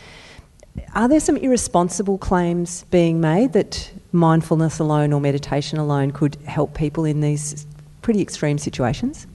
[0.96, 6.74] Are there some irresponsible claims being made that mindfulness alone or meditation alone could help
[6.74, 7.68] people in these
[8.02, 9.28] pretty extreme situations?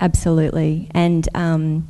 [0.00, 0.88] Absolutely.
[0.92, 1.88] And um,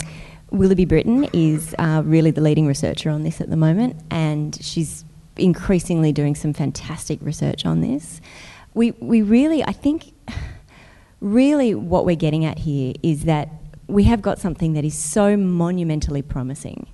[0.50, 5.04] Willoughby Britton is uh, really the leading researcher on this at the moment, and she's
[5.36, 8.20] increasingly doing some fantastic research on this.
[8.74, 10.12] We, we really, I think,
[11.20, 13.48] really what we're getting at here is that
[13.86, 16.86] we have got something that is so monumentally promising.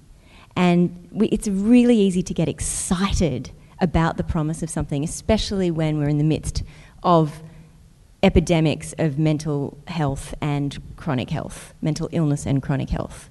[0.56, 5.98] And we, it's really easy to get excited about the promise of something, especially when
[5.98, 6.62] we're in the midst
[7.02, 7.42] of
[8.22, 13.30] epidemics of mental health and chronic health, mental illness and chronic health.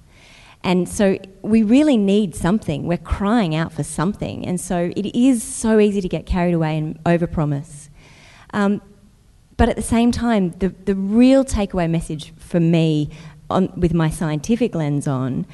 [0.62, 2.86] And so we really need something.
[2.86, 4.46] We're crying out for something.
[4.46, 7.90] And so it is so easy to get carried away and overpromise.
[8.54, 8.80] Um,
[9.56, 13.10] but at the same time, the, the real takeaway message for me,
[13.50, 15.46] on, with my scientific lens on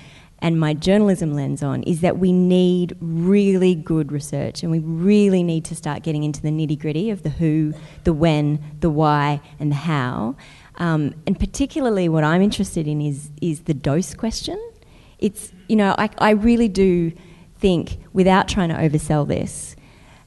[0.42, 5.42] and my journalism lens on, is that we need really good research and we really
[5.42, 7.74] need to start getting into the nitty gritty of the who,
[8.04, 10.36] the when, the why, and the how.
[10.76, 14.58] Um, and particularly, what I'm interested in is, is the dose question
[15.20, 17.12] it's, you know, I, I really do
[17.58, 19.76] think, without trying to oversell this,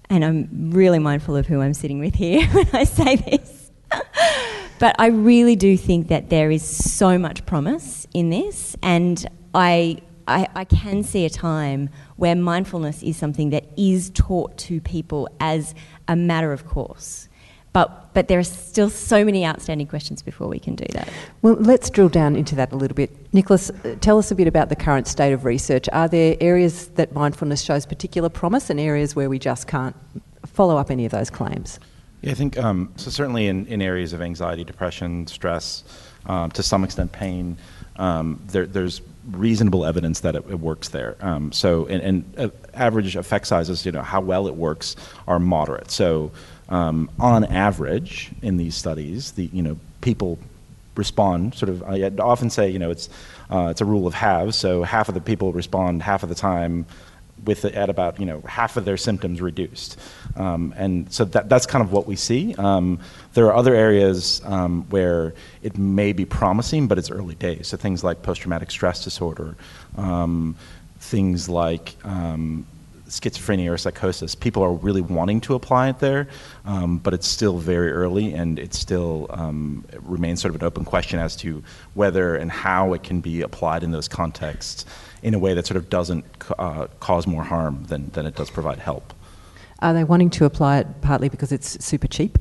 [0.10, 3.72] and I'm really mindful of who I'm sitting with here when I say this,
[4.80, 10.02] but I really do think that there is so much promise in this, and I,
[10.28, 15.30] I, I can see a time where mindfulness is something that is taught to people
[15.40, 15.76] as
[16.08, 17.30] a matter of course.
[17.74, 21.10] But, but there are still so many outstanding questions before we can do that.
[21.42, 23.34] Well, let's drill down into that a little bit.
[23.34, 25.90] Nicholas, uh, tell us a bit about the current state of research.
[25.92, 29.96] Are there areas that mindfulness shows particular promise and areas where we just can't
[30.46, 31.80] follow up any of those claims?
[32.22, 33.10] Yeah, I think um, so.
[33.10, 35.84] Certainly in, in areas of anxiety, depression, stress,
[36.28, 37.58] um, to some extent pain,
[37.96, 41.16] um, there, there's reasonable evidence that it, it works there.
[41.22, 44.96] Um, so, and, and uh, average effect sizes, you know, how well it works
[45.28, 45.92] are moderate.
[45.92, 46.32] So,
[46.70, 50.40] um, on average, in these studies, the you know people
[50.96, 51.84] respond sort of.
[51.84, 53.10] I often say you know it's
[53.50, 54.56] uh, it's a rule of halves.
[54.56, 56.86] So half of the people respond half of the time
[57.46, 60.00] with at about you know half of their symptoms reduced,
[60.36, 62.56] um, and so that that's kind of what we see.
[62.56, 63.00] Um,
[63.34, 67.68] there are other areas um, where it may be promising, but it's early days.
[67.68, 69.56] So things like post-traumatic stress disorder,
[69.98, 70.56] um,
[71.00, 72.66] things like um,
[73.20, 74.36] schizophrenia or psychosis.
[74.36, 76.28] People are really wanting to apply it there,
[76.66, 80.66] um, but it's still very early and it still um, it remains sort of an
[80.66, 84.86] open question as to whether and how it can be applied in those contexts
[85.22, 86.26] in a way that sort of doesn't
[86.60, 89.14] uh, cause more harm than, than it does provide help.
[89.80, 92.38] Are they wanting to apply it partly because it's super cheap?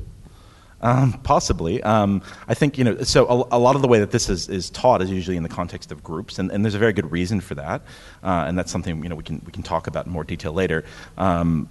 [0.83, 1.81] Um, possibly.
[1.81, 4.49] Um, I think, you know, so a, a, lot of the way that this is,
[4.49, 7.09] is taught is usually in the context of groups, and, and there's a very good
[7.09, 7.81] reason for that.
[8.21, 10.51] Uh, and that's something, you know, we can, we can talk about in more detail
[10.51, 10.83] later.
[11.17, 11.69] Um,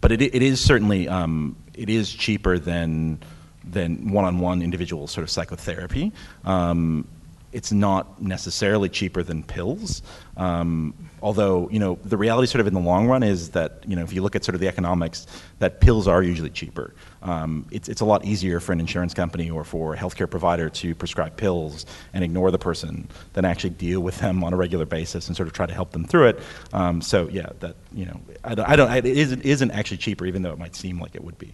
[0.00, 3.18] but it, it is certainly, um, it is cheaper than,
[3.64, 6.10] than one-on-one individual sort of psychotherapy.
[6.46, 7.06] Um,
[7.52, 10.02] it's not necessarily cheaper than pills.
[10.36, 13.96] Um, although, you know, the reality sort of in the long run is that, you
[13.96, 15.26] know, if you look at sort of the economics,
[15.58, 16.94] that pills are usually cheaper.
[17.26, 20.70] Um, it's, it's a lot easier for an insurance company or for a healthcare provider
[20.70, 21.84] to prescribe pills
[22.14, 25.48] and ignore the person than actually deal with them on a regular basis and sort
[25.48, 26.40] of try to help them through it.
[26.72, 30.24] Um, so, yeah, that, you know, I don't, I don't, it isn't, isn't actually cheaper,
[30.24, 31.52] even though it might seem like it would be.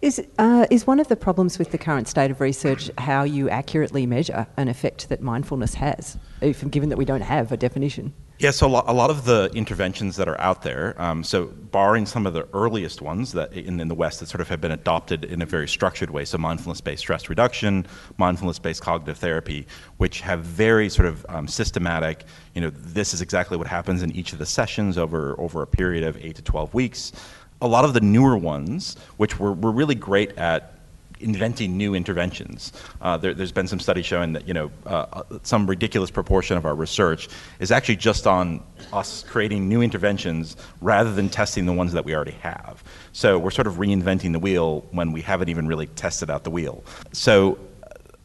[0.00, 3.50] Is, uh, is one of the problems with the current state of research how you
[3.50, 8.12] accurately measure an effect that mindfulness has, if, given that we don't have a definition?
[8.38, 11.46] Yeah, so a lot, a lot of the interventions that are out there, um, so
[11.46, 14.62] barring some of the earliest ones that in, in, the West that sort of have
[14.62, 19.66] been adopted in a very structured way, so mindfulness-based stress reduction, mindfulness-based cognitive therapy,
[19.98, 22.24] which have very sort of um, systematic,
[22.54, 25.66] you know, this is exactly what happens in each of the sessions over, over a
[25.66, 27.12] period of 8 to 12 weeks.
[27.60, 30.79] A lot of the newer ones, which were, were really great at
[31.20, 32.72] inventing new interventions.
[33.00, 36.56] Uh, there, has been some studies showing that you know uh, uh, some ridiculous proportion
[36.56, 37.28] of our research
[37.58, 42.14] is actually just on us creating new interventions rather than testing the ones that we
[42.14, 42.82] already have.
[43.12, 46.50] So we're sort of reinventing the wheel when we haven't even really tested out the
[46.50, 46.84] wheel.
[47.12, 47.58] So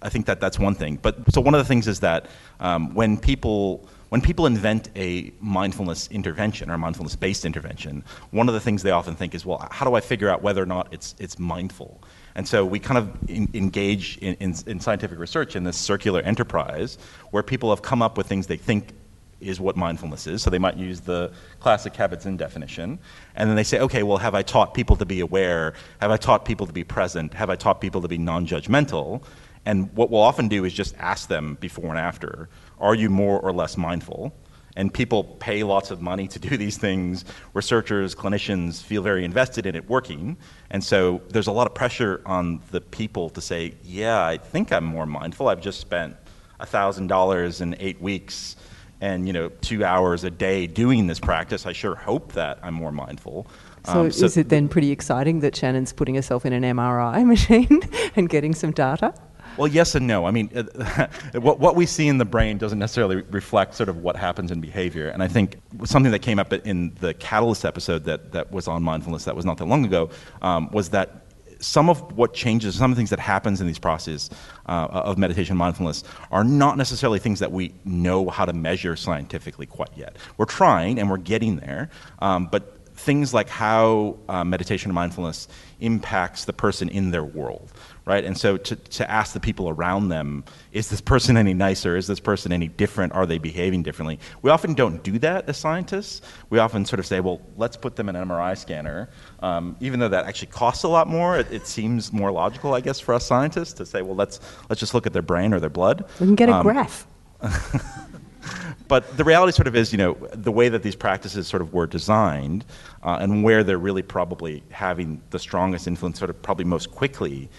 [0.01, 0.99] I think that that's one thing.
[1.01, 2.27] But so one of the things is that
[2.59, 8.01] um, when people when people invent a mindfulness intervention or a mindfulness based intervention,
[8.31, 10.63] one of the things they often think is, well, how do I figure out whether
[10.63, 12.01] or not it's, it's mindful?
[12.35, 16.21] And so we kind of in, engage in, in, in, scientific research in this circular
[16.21, 16.97] enterprise
[17.31, 18.93] where people have come up with things they think
[19.41, 20.41] is what mindfulness is.
[20.41, 22.97] So they might use the classic Kabat-Zinn definition.
[23.35, 25.73] And then they say, okay, well, have I taught people to be aware?
[25.99, 27.33] Have I taught people to be present?
[27.33, 29.25] Have I taught people to be non judgmental?
[29.65, 32.49] And what we'll often do is just ask them before and after,
[32.79, 34.33] are you more or less mindful?
[34.77, 37.25] and people pay lots of money to do these things.
[37.53, 40.37] Researchers, clinicians feel very invested in it working.
[40.69, 44.71] And so there's a lot of pressure on the people to say, yeah, I think
[44.71, 45.47] I'm more mindful.
[45.47, 46.15] I've just spent
[46.59, 48.55] $1,000 in eight weeks
[49.01, 51.65] and you know two hours a day doing this practice.
[51.65, 53.45] I sure hope that I'm more mindful.
[53.85, 57.25] So, um, so is it then pretty exciting that Shannon's putting herself in an MRI
[57.33, 57.81] machine
[58.15, 59.13] and getting some data?
[59.57, 60.25] Well, yes and no.
[60.25, 60.47] I mean,
[61.33, 64.61] what, what we see in the brain doesn't necessarily reflect sort of what happens in
[64.61, 65.09] behavior.
[65.09, 68.83] And I think something that came up in the Catalyst episode that, that was on
[68.83, 70.09] mindfulness that was not that long ago
[70.41, 71.25] um, was that
[71.59, 74.29] some of what changes, some of the things that happens in these processes
[74.67, 79.65] uh, of meditation mindfulness are not necessarily things that we know how to measure scientifically
[79.65, 80.15] quite yet.
[80.37, 81.89] We're trying and we're getting there,
[82.19, 85.47] um, but things like how uh, meditation mindfulness
[85.79, 87.71] impacts the person in their world,
[88.05, 88.23] right?
[88.23, 91.97] And so to, to ask the people around them, is this person any nicer?
[91.97, 93.13] Is this person any different?
[93.13, 94.19] Are they behaving differently?
[94.43, 96.21] We often don't do that as scientists.
[96.49, 99.09] We often sort of say, well, let's put them in an MRI scanner.
[99.39, 102.81] Um, even though that actually costs a lot more, it, it, seems more logical, I
[102.81, 104.39] guess, for us scientists to say, well, let's,
[104.69, 106.05] let's just look at their brain or their blood.
[106.19, 107.07] We can get a um, graph.
[108.87, 111.73] but the reality sort of is, you know, the way that these practices sort of
[111.73, 112.65] were designed
[113.03, 117.49] uh, and where they're really probably having the strongest influence sort of probably most quickly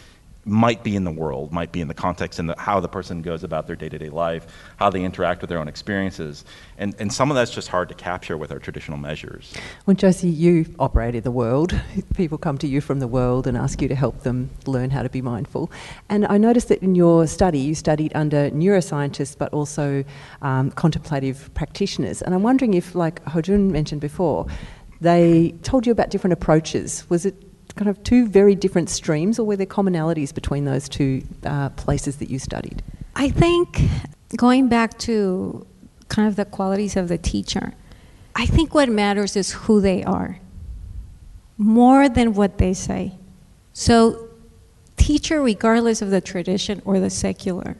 [0.46, 3.42] might be in the world, might be in the context and how the person goes
[3.42, 6.44] about their day-to-day life, how they interact with their own experiences,
[6.78, 9.52] and and some of that's just hard to capture with our traditional measures.
[9.86, 11.78] Well, Jossy, you operate in the world.
[12.14, 15.02] People come to you from the world and ask you to help them learn how
[15.02, 15.70] to be mindful.
[16.08, 20.04] And I noticed that in your study, you studied under neuroscientists, but also
[20.42, 22.22] um, contemplative practitioners.
[22.22, 24.46] And I'm wondering if, like Hojun mentioned before,
[25.00, 27.04] they told you about different approaches.
[27.10, 27.34] Was it
[27.76, 32.16] kind of two very different streams, or were there commonalities between those two uh, places
[32.16, 32.82] that you studied?
[33.14, 33.82] I think
[34.36, 35.66] going back to
[36.08, 37.74] kind of the qualities of the teacher,
[38.34, 40.40] I think what matters is who they are
[41.58, 43.12] more than what they say.
[43.72, 44.28] So,
[44.96, 47.76] teacher, regardless of the tradition or the secular,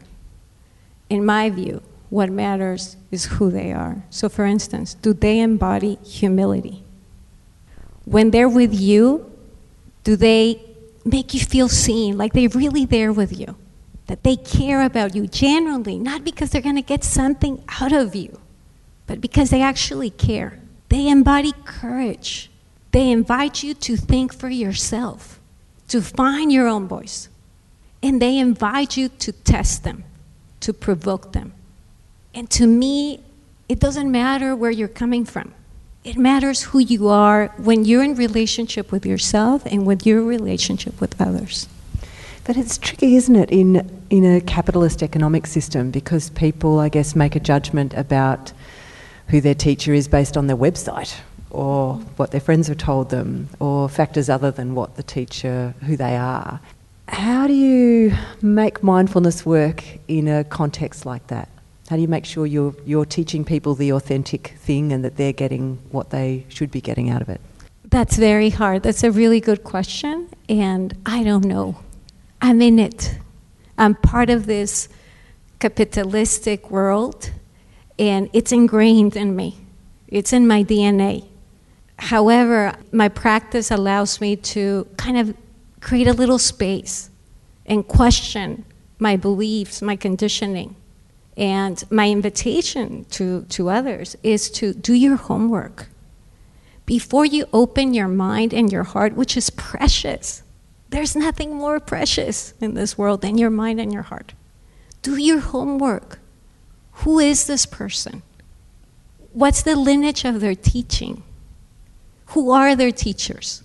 [1.08, 4.04] in my view, what matters is who they are.
[4.10, 6.84] So, for instance, do they embody humility?
[8.04, 9.35] When they're with you,
[10.06, 10.62] do they
[11.04, 13.56] make you feel seen, like they're really there with you?
[14.06, 18.14] That they care about you genuinely, not because they're going to get something out of
[18.14, 18.38] you,
[19.08, 20.60] but because they actually care.
[20.90, 22.52] They embody courage.
[22.92, 25.40] They invite you to think for yourself,
[25.88, 27.28] to find your own voice.
[28.00, 30.04] And they invite you to test them,
[30.60, 31.52] to provoke them.
[32.32, 33.24] And to me,
[33.68, 35.52] it doesn't matter where you're coming from.
[36.06, 41.00] It matters who you are when you're in relationship with yourself and with your relationship
[41.00, 41.68] with others.
[42.44, 47.16] But it's tricky, isn't it, in, in a capitalist economic system because people, I guess,
[47.16, 48.52] make a judgment about
[49.30, 51.12] who their teacher is based on their website
[51.50, 55.96] or what their friends have told them or factors other than what the teacher, who
[55.96, 56.60] they are.
[57.08, 61.48] How do you make mindfulness work in a context like that?
[61.88, 65.32] How do you make sure you're, you're teaching people the authentic thing and that they're
[65.32, 67.40] getting what they should be getting out of it?
[67.84, 68.82] That's very hard.
[68.82, 71.78] That's a really good question, and I don't know.
[72.42, 73.18] I'm in it.
[73.78, 74.88] I'm part of this
[75.60, 77.30] capitalistic world,
[77.98, 79.56] and it's ingrained in me.
[80.08, 81.24] It's in my DNA.
[81.98, 85.36] However, my practice allows me to kind of
[85.80, 87.10] create a little space
[87.64, 88.64] and question
[88.98, 90.74] my beliefs, my conditioning.
[91.36, 95.88] And my invitation to, to others is to do your homework.
[96.86, 100.42] Before you open your mind and your heart, which is precious,
[100.88, 104.32] there's nothing more precious in this world than your mind and your heart.
[105.02, 106.20] Do your homework.
[107.02, 108.22] Who is this person?
[109.32, 111.22] What's the lineage of their teaching?
[112.28, 113.62] Who are their teachers?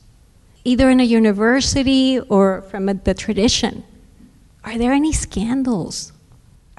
[0.65, 3.83] Either in a university or from a, the tradition.
[4.63, 6.11] Are there any scandals?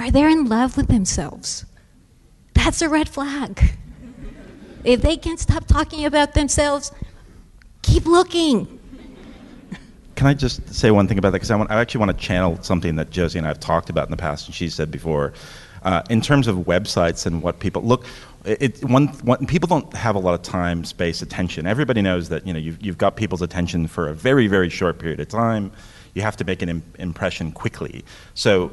[0.03, 1.65] Are they in love with themselves?
[2.55, 3.63] That's a red flag.
[4.83, 6.91] If they can't stop talking about themselves,
[7.83, 8.81] keep looking.
[10.17, 11.37] Can I just say one thing about that?
[11.37, 14.09] Because I, I, actually want to channel something that Jossy and I have talked about
[14.09, 15.35] in the past, and she said before.
[15.85, 18.05] Uh, in terms of websites and what people look,
[18.45, 21.65] it, one, one, people don't have a lot of time, space, attention.
[21.65, 24.99] Everybody knows that you know you've, you've got people's attention for a very, very short
[24.99, 25.71] period of time.
[26.15, 28.05] You have to make an Im- impression quickly.
[28.35, 28.73] So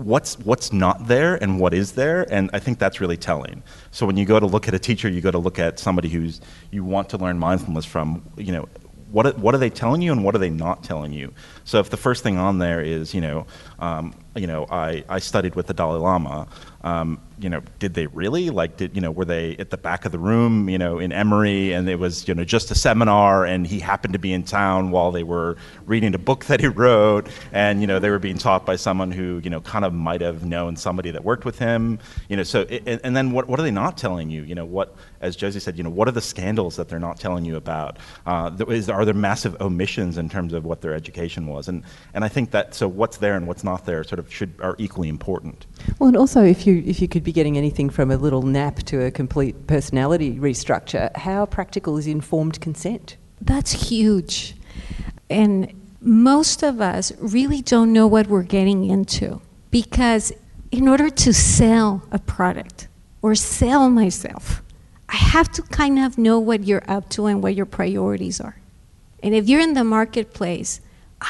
[0.00, 3.62] what's what's not there and what is there and i think that's really telling.
[3.90, 6.08] So when you go to look at a teacher you go to look at somebody
[6.08, 6.40] who's
[6.70, 8.68] you want to learn mindfulness from you know
[9.10, 11.32] what what are they telling you and what are they not telling you?
[11.64, 13.46] So if the first thing on there is you know
[13.78, 16.46] um, you know I, I studied with the Dalai Lama
[16.82, 18.50] um, you know, did they really?
[18.50, 21.12] Like, did you know, were they at the back of the room, you know, in
[21.12, 24.44] Emory, and it was you know just a seminar, and he happened to be in
[24.44, 25.56] town while they were
[25.86, 29.10] reading a book that he wrote, and you know they were being taught by someone
[29.10, 32.42] who you know kind of might have known somebody that worked with him, you know.
[32.42, 34.42] So and then what what are they not telling you?
[34.42, 37.18] You know, what as Jossy said, you know, what are the scandals that they're not
[37.18, 37.98] telling you about?
[38.26, 41.68] Uh, is, are there massive omissions in terms of what their education was?
[41.68, 41.82] And
[42.14, 44.76] and I think that so what's there and what's not there sort of should are
[44.78, 45.66] equally important.
[45.98, 48.76] Well, and also if you if you could be getting anything from a little nap
[48.84, 53.16] to a complete personality restructure, how practical is informed consent?
[53.40, 54.56] That's huge.
[55.28, 60.32] And most of us really don't know what we're getting into because
[60.70, 62.88] in order to sell a product
[63.22, 64.62] or sell myself,
[65.08, 68.56] I have to kind of know what you're up to and what your priorities are.
[69.22, 70.80] And if you're in the marketplace,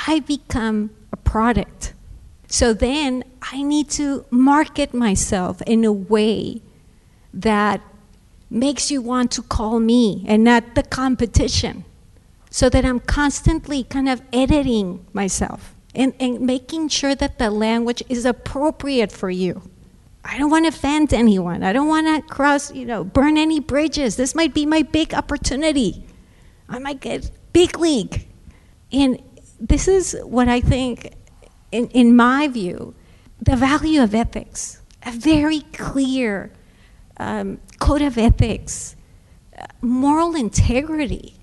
[0.06, 1.94] I become a product.
[2.50, 6.60] So then I need to market myself in a way
[7.32, 7.80] that
[8.50, 11.84] makes you want to call me and not the competition.
[12.50, 18.02] So that I'm constantly kind of editing myself and, and making sure that the language
[18.08, 19.62] is appropriate for you.
[20.24, 21.62] I don't want to offend anyone.
[21.62, 24.16] I don't want to cross, you know, burn any bridges.
[24.16, 26.04] This might be my big opportunity.
[26.68, 28.26] I might get big league.
[28.90, 29.22] And
[29.60, 31.14] this is what I think
[31.72, 32.94] in, in my view,
[33.40, 36.52] the value of ethics, a very clear
[37.16, 38.96] um, code of ethics,
[39.58, 41.34] uh, moral integrity,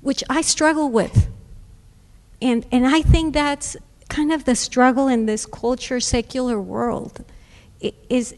[0.00, 1.28] which I struggle with.
[2.42, 3.76] And, and I think that's
[4.08, 7.24] kind of the struggle in this culture, secular world.
[8.08, 8.34] Is,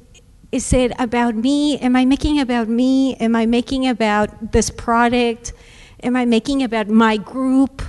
[0.50, 1.78] is it about me?
[1.78, 3.16] Am I making about me?
[3.16, 5.52] Am I making about this product?
[6.02, 7.82] Am I making about my group?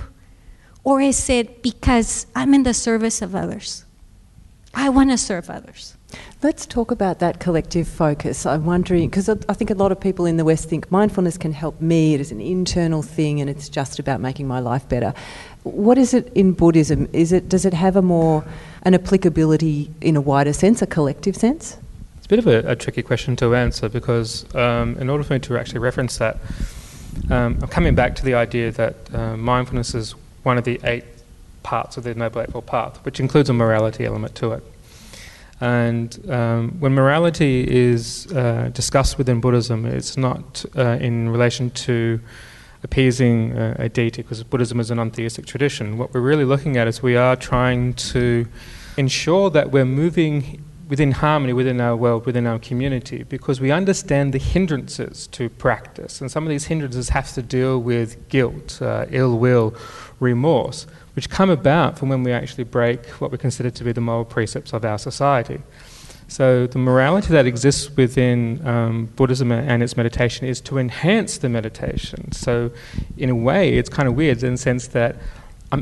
[0.84, 3.84] Or is it because I'm in the service of others?
[4.74, 5.96] I want to serve others.
[6.42, 8.44] Let's talk about that collective focus.
[8.44, 11.52] I'm wondering, because I think a lot of people in the West think mindfulness can
[11.52, 15.14] help me, it is an internal thing and it's just about making my life better.
[15.62, 17.08] What is it in Buddhism?
[17.12, 18.44] Is it, does it have a more,
[18.82, 21.78] an applicability in a wider sense, a collective sense?
[22.18, 25.32] It's a bit of a, a tricky question to answer because um, in order for
[25.32, 26.36] me to actually reference that,
[27.30, 30.14] um, I'm coming back to the idea that uh, mindfulness is
[30.44, 31.04] one of the eight
[31.62, 34.62] parts of the Noble Eightfold Path, which includes a morality element to it.
[35.60, 42.20] And um, when morality is uh, discussed within Buddhism, it's not uh, in relation to
[42.82, 45.96] appeasing a deity, because Buddhism is an untheistic tradition.
[45.96, 48.46] What we're really looking at is we are trying to
[48.98, 54.34] ensure that we're moving within harmony within our world, within our community, because we understand
[54.34, 56.20] the hindrances to practice.
[56.20, 59.74] And some of these hindrances have to deal with guilt, uh, ill will,
[60.24, 64.00] remorse which come about from when we actually break what we consider to be the
[64.00, 65.62] moral precepts of our society.
[66.26, 71.48] So, the morality that exists within um, Buddhism and its meditation is to enhance the
[71.48, 72.32] meditation.
[72.32, 72.70] So,
[73.16, 75.16] in a way, it's kind of weird in the sense that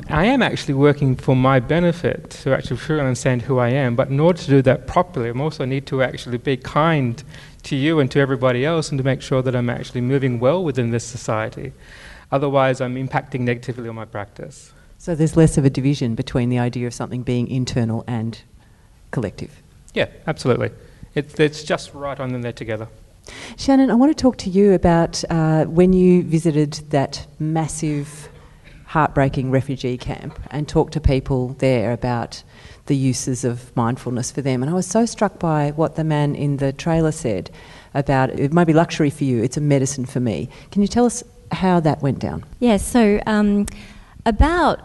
[0.09, 4.09] I am actually working for my benefit to actually truly understand who I am, but
[4.09, 7.23] in order to do that properly, I also need to actually be kind
[7.65, 10.65] to you and to everybody else and to make sure that I'm actually moving well
[10.65, 11.73] within this society.
[12.33, 14.73] Otherwise, I'm impacting negatively on my practice.
[14.97, 18.41] So there's less of a division between the idea of something being internal and
[19.11, 19.63] collective.
[19.95, 20.71] Yeah, absolutely.
[21.15, 22.89] It, it's just right on them there together.
[23.57, 28.29] Shannon, I want to talk to you about uh, when you visited that massive,
[28.87, 32.43] heartbreaking refugee camp and talked to people there about
[32.87, 34.63] the uses of mindfulness for them.
[34.63, 37.51] And I was so struck by what the man in the trailer said
[37.95, 40.49] about it might be luxury for you, it's a medicine for me.
[40.71, 41.23] Can you tell us
[41.55, 42.45] how that went down?
[42.61, 43.67] Yeah, so um,
[44.27, 44.81] about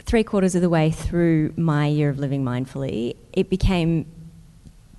[0.00, 4.06] three quarters of the way through my year of living mindfully, it became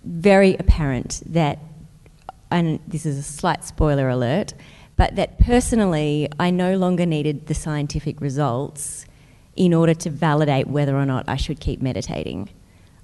[0.04, 1.60] very apparent that,
[2.52, 4.54] and this is a slight spoiler alert,
[4.96, 9.06] but that personally I no longer needed the scientific results
[9.56, 12.50] in order to validate whether or not I should keep meditating.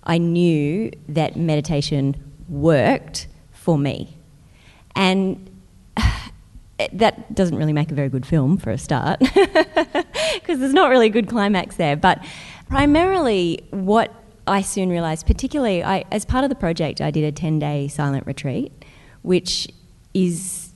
[0.04, 2.16] I knew that meditation
[2.48, 4.18] worked for me.
[4.96, 5.50] And
[6.93, 9.19] that doesn't really make a very good film for a start
[10.34, 11.95] because there's not really a good climax there.
[11.95, 12.23] But
[12.67, 14.13] primarily, what
[14.47, 17.88] I soon realised, particularly I, as part of the project, I did a 10 day
[17.88, 18.71] silent retreat,
[19.21, 19.69] which
[20.13, 20.73] is,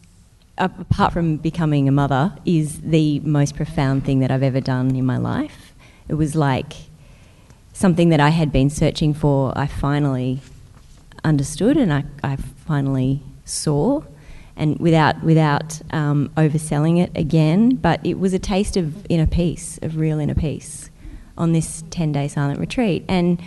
[0.58, 5.06] apart from becoming a mother, is the most profound thing that I've ever done in
[5.06, 5.74] my life.
[6.08, 6.74] It was like
[7.74, 10.40] something that I had been searching for, I finally
[11.24, 14.04] understood and I, I finally saw
[14.60, 17.76] and without without um, overselling it again.
[17.76, 20.92] But it was a taste of inner peace, of real inner peace,
[21.38, 23.42] on this ten day silent retreat, and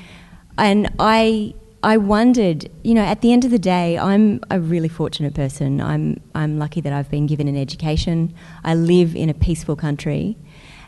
[0.59, 1.55] and I.
[1.85, 5.81] I wondered, you know, at the end of the day, I'm a really fortunate person.
[5.81, 8.33] I'm, I'm lucky that I've been given an education.
[8.63, 10.37] I live in a peaceful country.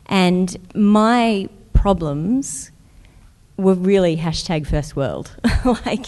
[0.07, 2.71] And my problems
[3.57, 5.37] were really hashtag first world.
[5.65, 6.07] like,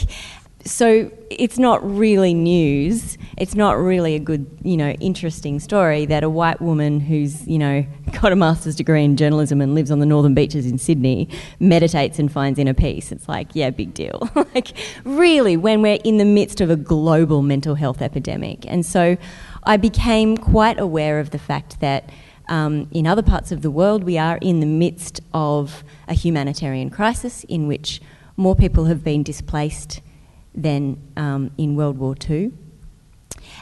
[0.67, 3.17] so it's not really news.
[3.37, 7.59] It's not really a good, you know, interesting story that a white woman who's, you
[7.59, 7.87] know,
[8.21, 11.29] got a master's degree in journalism and lives on the northern beaches in Sydney
[11.61, 13.13] meditates and finds inner peace.
[13.13, 14.29] It's like, yeah, big deal.
[14.55, 14.73] like,
[15.05, 18.67] really, when we're in the midst of a global mental health epidemic.
[18.67, 19.17] And so
[19.65, 22.11] I became quite aware of the fact that
[22.49, 26.91] um, in other parts of the world, we are in the midst of a humanitarian
[26.91, 28.01] crisis in which
[28.37, 30.01] more people have been displaced
[30.57, 32.53] than um, in World War II.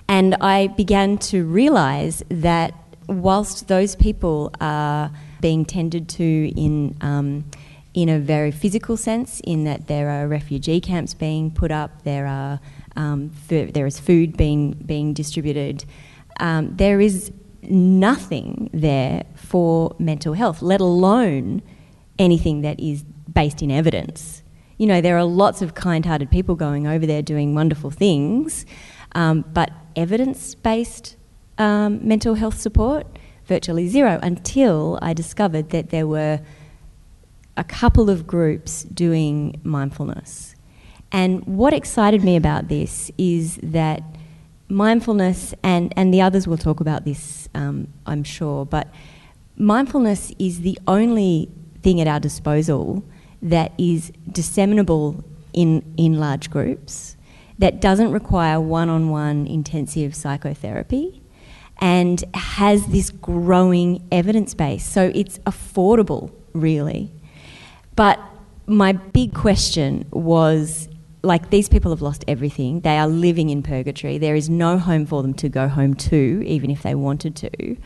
[0.09, 2.75] And I began to realise that
[3.09, 7.45] whilst those people are being tended to in um,
[7.93, 12.27] in a very physical sense, in that there are refugee camps being put up, there
[12.27, 12.61] are
[12.97, 15.85] um, f- there is food being being distributed.
[16.41, 17.31] Um, there is
[17.63, 21.63] nothing there for mental health, let alone
[22.19, 24.44] anything that is based in evidence
[24.79, 28.67] you know, there are lots of kind hearted people going over there doing wonderful things,
[29.13, 31.17] um, but evidence based
[31.59, 33.07] um, mental health support,
[33.47, 36.41] virtually zero, until I discovered that there were
[37.57, 40.57] a couple of groups doing mindfulness.
[41.13, 44.03] And what excited me about this is that
[44.69, 48.89] mindfulness, and, and the others will talk about this, um, I'm sure, but
[49.57, 51.49] mindfulness is the only
[51.83, 53.05] thing at our disposal
[53.45, 55.23] that is disseminable
[55.53, 57.17] in, in large groups,
[57.59, 61.23] that doesn't require one on one intensive psychotherapy,
[61.79, 64.85] and has this growing evidence base.
[64.85, 67.13] So it's affordable, really.
[67.97, 68.19] But
[68.67, 70.89] my big question was
[71.23, 72.81] like, these people have lost everything.
[72.81, 74.19] They are living in purgatory.
[74.19, 77.77] There is no home for them to go home to, even if they wanted to.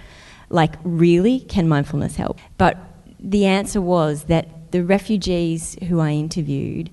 [0.51, 2.39] Like, really, can mindfulness help?
[2.57, 2.79] But
[3.19, 6.91] the answer was that the refugees who I interviewed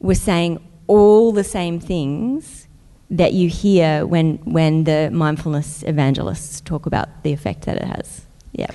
[0.00, 2.66] were saying all the same things
[3.10, 8.22] that you hear when, when the mindfulness evangelists talk about the effect that it has.
[8.52, 8.70] Yeah.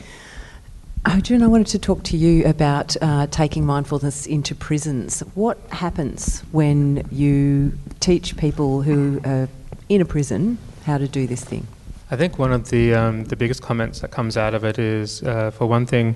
[1.05, 5.19] Hojun, I wanted to talk to you about uh, taking mindfulness into prisons.
[5.35, 9.49] What happens when you teach people who are
[9.89, 11.67] in a prison how to do this thing?
[12.09, 15.23] I think one of the um, the biggest comments that comes out of it is,
[15.23, 16.15] uh, for one thing,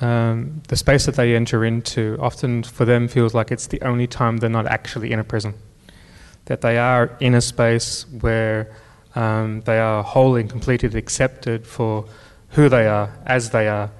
[0.00, 4.06] um, the space that they enter into often for them feels like it's the only
[4.06, 5.54] time they're not actually in a prison.
[6.46, 8.74] That they are in a space where
[9.14, 12.06] um, they are wholly and completely accepted for
[12.50, 13.90] who they are, as they are,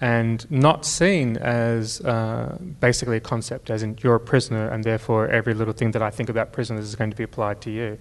[0.00, 5.28] and not seen as uh, basically a concept, as in you're a prisoner, and therefore
[5.28, 7.98] every little thing that I think about prisoners is going to be applied to you.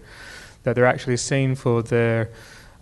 [0.64, 2.32] That they're actually seen for their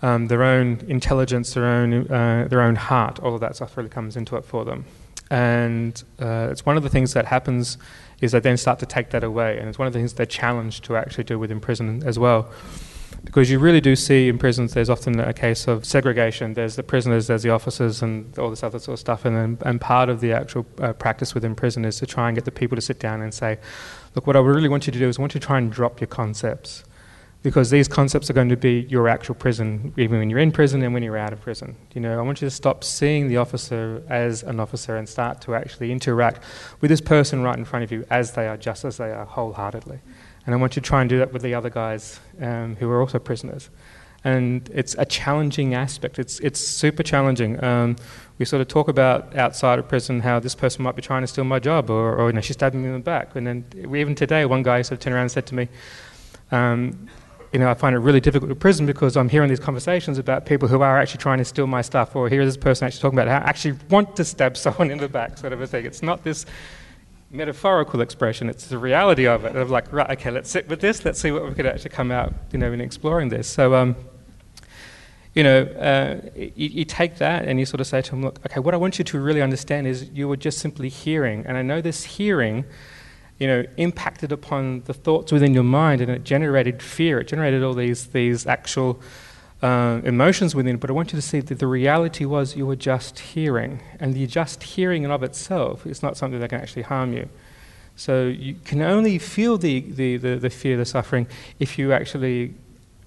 [0.04, 3.90] um, their own intelligence, their own, uh, their own heart, all of that stuff really
[3.90, 4.86] comes into it for them.
[5.32, 7.78] And uh, it's one of the things that happens
[8.20, 9.58] is they then start to take that away.
[9.58, 12.52] And it's one of the things they're challenged to actually do within prison as well.
[13.24, 16.54] Because you really do see in prisons, there's often a case of segregation.
[16.54, 19.24] There's the prisoners, there's the officers, and all this other sort of stuff.
[19.24, 22.36] And, then, and part of the actual uh, practice within prison is to try and
[22.36, 23.58] get the people to sit down and say,
[24.16, 25.72] look, what I really want you to do is I want you to try and
[25.72, 26.84] drop your concepts
[27.44, 30.82] because these concepts are going to be your actual prison, even when you're in prison
[30.82, 31.76] and when you're out of prison.
[31.94, 35.42] You know, I want you to stop seeing the officer as an officer and start
[35.42, 36.42] to actually interact
[36.80, 39.26] with this person right in front of you as they are, just as they are,
[39.26, 40.00] wholeheartedly.
[40.46, 42.90] And I want you to try and do that with the other guys um, who
[42.90, 43.70] are also prisoners.
[44.24, 46.20] And it's a challenging aspect.
[46.20, 47.62] It's, it's super challenging.
[47.62, 47.98] Um,
[48.38, 51.28] we sort of talk about outside of prison how this person might be trying to
[51.28, 53.36] steal my job or, or you know, she stabbed me in the back.
[53.36, 55.68] And then even today, one guy sort of turned around and said to me,
[56.52, 57.10] um,
[57.54, 60.48] you know, I find it really difficult in prison because I'm hearing these conversations about
[60.48, 63.20] people who are actually trying to steal my stuff, or hear this person actually talking
[63.20, 65.86] about how I actually want to stab someone in the back, sort of a thing.
[65.86, 66.48] It's not this
[67.30, 69.50] metaphorical expression, it's the reality of it.
[69.50, 71.92] And I'm like, right, okay, let's sit with this, let's see what we could actually
[71.92, 73.48] come out, you know, in exploring this.
[73.48, 73.96] So, um,
[75.36, 78.40] you know, uh, you, you, take that and you sort of say to them, look,
[78.46, 81.58] okay, what I want you to really understand is you were just simply hearing, and
[81.58, 82.66] I know this hearing
[83.40, 87.20] you know, impacted upon the thoughts within your mind and it generated fear.
[87.20, 89.00] It generated all these, these actual
[89.62, 90.76] uh, emotions within.
[90.76, 90.80] it.
[90.80, 93.82] But I want you to see that the reality was you were just hearing.
[94.00, 97.30] And the just hearing in of itself is not something that can actually harm you.
[97.96, 101.28] So you can only feel the, the, the, the fear, the suffering,
[101.60, 102.56] if you actually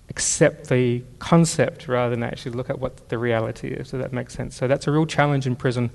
[0.09, 3.89] accept the concept rather than actually look at what the reality is.
[3.89, 4.55] So that makes sense.
[4.55, 5.91] So that's a real challenge in prison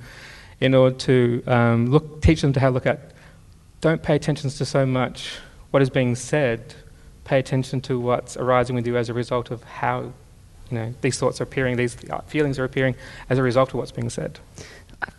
[0.59, 3.10] in order to um, look, teach them to how to look at
[3.81, 5.39] don't pay attention to so much
[5.71, 6.75] what is being said.
[7.25, 10.13] Pay attention to what's arising with you as a result of how
[10.69, 12.95] you know these thoughts are appearing, these uh, feelings are appearing
[13.29, 14.39] as a result of what's being said.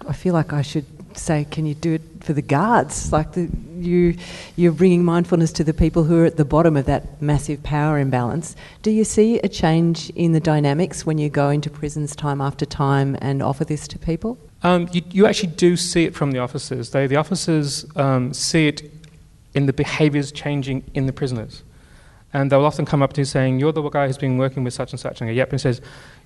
[0.06, 0.86] I feel like I should
[1.16, 3.12] say, can you do it for the guards?
[3.12, 4.16] Like the, you,
[4.54, 7.98] you're bringing mindfulness to the people who are at the bottom of that massive power
[7.98, 8.54] imbalance.
[8.82, 12.64] Do you see a change in the dynamics when you go into prisons time after
[12.64, 14.38] time and offer this to people?
[14.64, 16.90] Um, you, you, actually do see it from the officers.
[16.90, 18.82] They, the officers um, see it
[19.54, 21.62] in the behaviours changing in the prisoners.
[22.32, 24.72] And they'll often come up to you saying, You're the guy who's been working with
[24.72, 25.20] such and such.
[25.20, 25.52] And I go, Yep.
[25.52, 25.80] And says,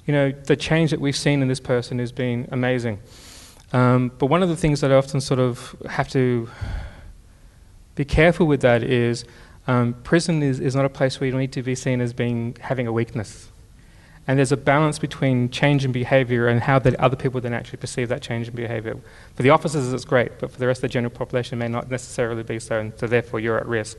[0.06, 3.00] You know, the change that we've seen in this person has been amazing.
[3.72, 6.48] Um, but one of the things that I often sort of have to
[7.96, 9.24] be careful with that is
[9.66, 12.56] um, prison is, is not a place where you need to be seen as being
[12.60, 13.50] having a weakness.
[14.28, 17.78] And there's a balance between change in behavior and how the other people then actually
[17.78, 18.96] perceive that change in behavior.
[19.36, 21.68] For the officers, it's great, but for the rest of the general population, it may
[21.68, 23.98] not necessarily be so, and so therefore you're at risk.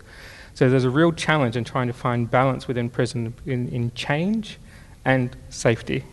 [0.53, 4.57] So there's a real challenge in trying to find balance within prison in, in change
[5.05, 6.03] and safety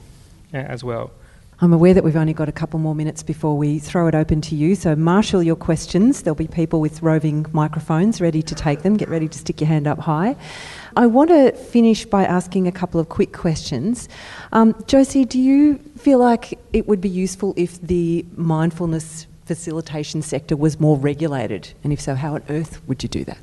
[0.53, 1.11] as well.
[1.65, 4.43] I'm aware that we've only got a couple more minutes before we throw it open
[4.43, 4.75] to you.
[4.75, 6.21] So, marshal your questions.
[6.21, 8.99] There'll be people with roving microphones ready to take them.
[8.99, 10.37] Get ready to stick your hand up high.
[10.95, 14.11] I want to finish by asking a couple of quick questions.
[14.53, 20.59] Um, Jossy, do you feel like it would be useful if the mindfulness facilitation sector
[20.59, 21.73] was more regulated?
[21.83, 23.39] And if so, how on earth would you do that?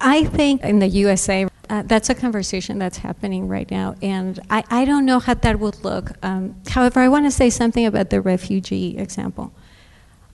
[0.00, 4.64] I think in the USA, uh, that's a conversation that's happening right now, and I,
[4.70, 6.12] I don't know how that would look.
[6.22, 9.52] Um, however, I want to say something about the refugee example.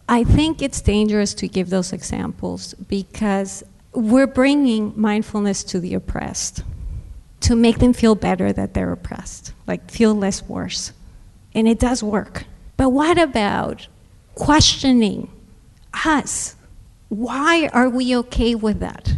[0.08, 3.62] I think it's dangerous to give those examples because
[3.92, 6.62] we're bringing mindfulness to the oppressed
[7.40, 10.92] to make them feel better that they're oppressed, like feel less worse.
[11.54, 12.44] And it does work.
[12.76, 13.86] But what about
[14.34, 15.30] questioning
[16.04, 16.56] us?
[17.08, 19.12] Why are we okay with that?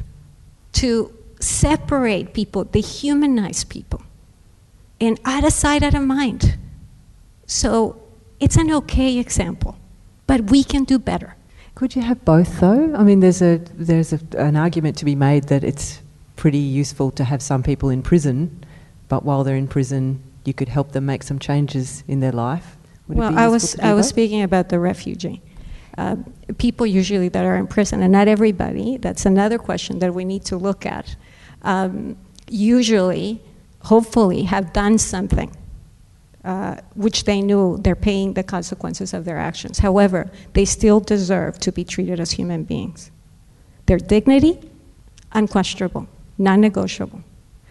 [0.75, 1.14] To
[1.45, 4.03] separate people, dehumanize people,
[5.01, 6.59] and out of sight, out of mind.
[7.47, 8.01] So
[8.41, 9.77] it's an okay example,
[10.27, 11.37] but we can do better.
[11.75, 12.95] Could you have both, though?
[12.95, 16.01] I mean, there's a there's a, an argument to be made that it's
[16.37, 18.65] pretty useful to have some people in prison,
[19.09, 22.77] but while they're in prison, you could help them make some changes in their life
[23.09, 25.43] Would well, I was I was speaking about the refugee.
[25.97, 26.17] Uh,
[26.59, 28.97] people usually that are in prison, and not everybody.
[28.97, 31.17] That's another question that we need to look at.
[31.65, 32.17] Um,
[32.49, 33.41] usually,
[33.81, 35.51] hopefully, have done something
[36.45, 39.79] uh, which they knew they're paying the consequences of their actions.
[39.79, 43.11] However, they still deserve to be treated as human beings.
[43.87, 44.61] Their dignity,
[45.33, 46.07] unquestionable,
[46.37, 47.25] non negotiable.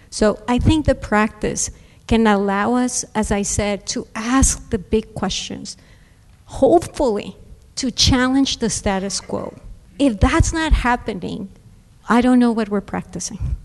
[0.10, 1.70] So I think the practice
[2.08, 5.78] can allow us, as I said, to ask the big questions.
[6.46, 7.38] Hopefully,
[7.76, 9.56] to challenge the status quo.
[10.00, 11.50] If that's not happening,
[12.10, 13.56] I don't know what we're practicing.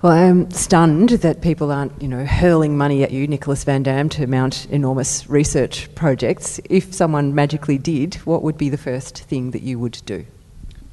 [0.00, 4.08] Well, I'm stunned that people aren't, you know, hurling money at you, Nicholas Van Dam,
[4.10, 6.60] to mount enormous research projects.
[6.70, 10.24] If someone magically did, what would be the first thing that you would do?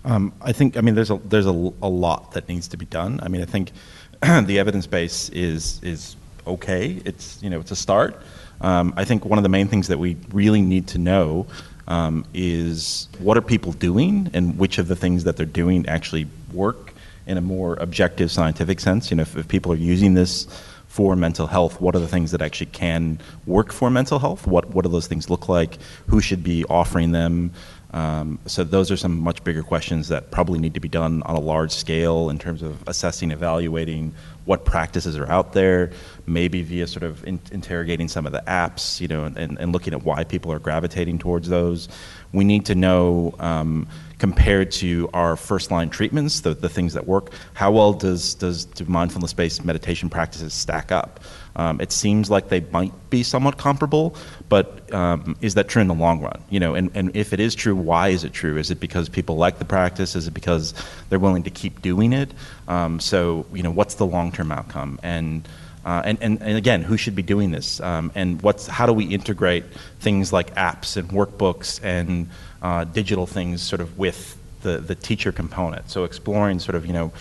[0.05, 2.87] Um, I think, I mean, there's a there's a, a lot that needs to be
[2.87, 3.19] done.
[3.21, 3.73] I mean, I think
[4.21, 6.15] the evidence base is is
[6.47, 6.99] okay.
[7.05, 8.19] It's you know, it's a start.
[8.61, 11.45] Um, I think one of the main things that we really need to know
[11.87, 16.25] um, is what are people doing and which of the things that they're doing actually
[16.51, 16.94] work
[17.27, 19.11] in a more objective scientific sense.
[19.11, 20.47] You know, if, if people are using this
[20.87, 24.47] for mental health, what are the things that actually can work for mental health?
[24.47, 25.77] What what do those things look like?
[26.07, 27.51] Who should be offering them?
[27.95, 31.37] Um, so those are some much bigger questions that probably need to be done on
[31.37, 34.13] a large scale in terms of assessing, evaluating
[34.43, 35.91] what practices are out there,
[36.25, 39.93] maybe via sort of in, interrogating some of the apps, you know, and, and, looking
[39.93, 41.87] at why people are gravitating towards those.
[42.33, 43.87] We need to know, um,
[44.17, 48.65] compared to our first line treatments, the, the things that work, how well does, does
[48.65, 51.19] do mindfulness based meditation practices stack up?
[51.57, 54.15] Um, it seems like they might be somewhat comparable,
[54.49, 56.43] but um, is that true in the long run?
[56.49, 58.57] You know, and, and if it is true, why is it true?
[58.57, 60.15] Is it because people like the practice?
[60.15, 60.73] Is it because
[61.09, 62.33] they're willing to keep doing it?
[62.67, 64.99] Um, so, you know, what's the long term outcome?
[65.01, 65.47] And
[65.85, 67.79] uh, and, and, and again, who should be doing this?
[67.79, 69.65] Um, and what's, how do we integrate
[69.99, 72.27] things like apps and workbooks and
[72.65, 75.87] uh, digital things sort of with the, the teacher component?
[75.89, 77.11] So exploring sort of, you know,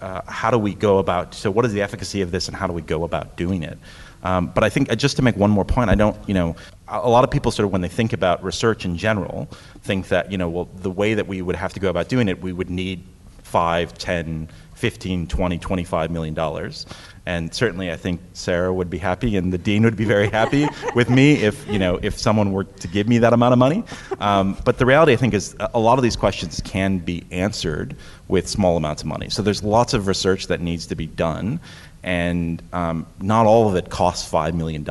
[0.00, 2.66] uh, how do we go about, so what is the efficacy of this and how
[2.66, 3.78] do we go about doing it?
[4.22, 6.56] Um, but I think uh, just to make one more point, I don't, you know,
[6.88, 9.46] a lot of people sort of when they think about research in general,
[9.82, 12.28] think that, you know, well, the way that we would have to go about doing
[12.28, 13.04] it, we would need
[13.42, 16.86] 5, 10, 15, 20, 25 million dollars.
[17.28, 20.66] And certainly I think Sarah would be happy and the dean would be very happy
[20.94, 23.84] with me if, you know, if someone were to give me that amount of money.
[24.18, 27.96] Um, but the reality I think is a lot of these questions can be answered
[28.28, 29.28] with small amounts of money.
[29.28, 31.60] So there's lots of research that needs to be done
[32.02, 34.82] and um, not all of it costs $5 million.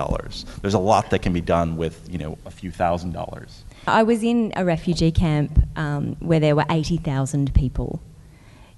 [0.62, 3.64] There's a lot that can be done with, you know, a few thousand dollars.
[3.88, 8.00] I was in a refugee camp um, where there were 80,000 people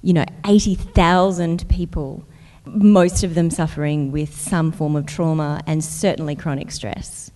[0.02, 2.24] you know, 80,000 people,
[2.74, 7.32] most of them suffering with some form of trauma and certainly chronic stress.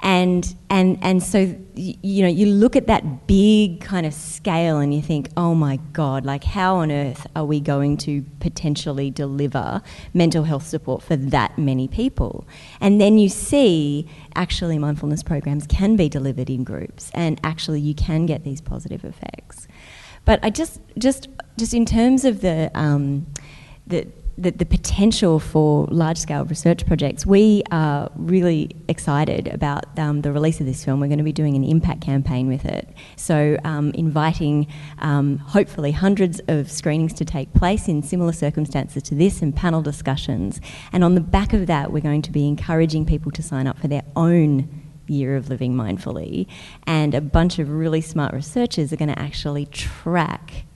[0.00, 4.94] And, and, and so, you know, you look at that big kind of scale and
[4.94, 9.82] you think, oh my God, like how on earth are we going to potentially deliver
[10.14, 12.46] mental health support for that many people?
[12.80, 17.94] And then you see actually mindfulness programs can be delivered in groups and actually you
[17.94, 19.66] can get these positive effects.
[20.24, 21.26] But I just, just,
[21.58, 23.26] just in terms of the, um,
[23.86, 24.06] the,
[24.38, 30.32] the, the, potential for large scale research projects, we are really excited about um, the
[30.32, 31.00] release of this film.
[31.00, 32.88] We're going to be doing an impact campaign with it.
[33.16, 34.68] So, um, inviting
[35.00, 39.82] um, hopefully hundreds of screenings to take place in similar circumstances to this and panel
[39.82, 40.60] discussions.
[40.92, 43.78] And on the back of that, we're going to be encouraging people to sign up
[43.78, 46.46] for their own year of living mindfully,
[46.86, 50.66] and a bunch of really smart researchers are going to actually track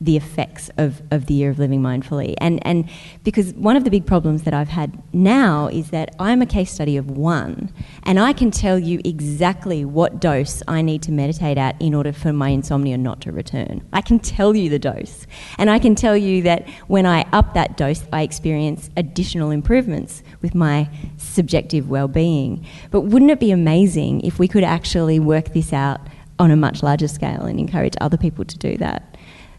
[0.00, 2.34] the effects of, of the year of living mindfully.
[2.38, 2.88] And, and
[3.24, 6.70] because one of the big problems that I've had now is that I'm a case
[6.70, 7.72] study of one,
[8.02, 12.12] and I can tell you exactly what dose I need to meditate at in order
[12.12, 13.86] for my insomnia not to return.
[13.92, 15.26] I can tell you the dose.
[15.58, 20.22] And I can tell you that when I up that dose, I experience additional improvements
[20.42, 22.66] with my subjective well being.
[22.90, 26.00] But wouldn't it be amazing if we could actually work this out
[26.38, 29.15] on a much larger scale and encourage other people to do that?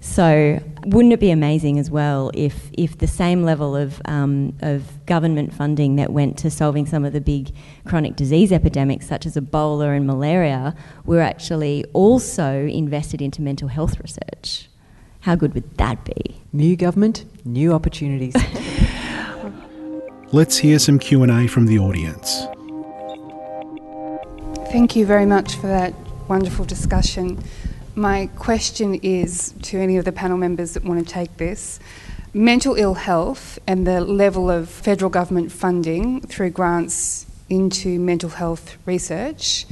[0.08, 5.06] So, wouldn't it be amazing as well if, if the same level of, um, of
[5.06, 7.52] government funding that went to solving some of the big
[7.86, 14.00] chronic disease epidemics, such as Ebola and malaria, were actually also invested into mental health
[14.00, 14.70] research?
[15.20, 16.42] How good would that be?
[16.52, 18.34] New government, new opportunities.
[20.32, 22.48] Let's hear some Q&A from the audience.
[24.72, 25.94] Thank you very much for that
[26.28, 27.44] wonderful discussion.
[27.98, 31.80] My question is to any of the panel members that want to take this
[32.32, 38.78] mental ill health and the level of federal government funding through grants into mental health
[38.86, 39.66] research.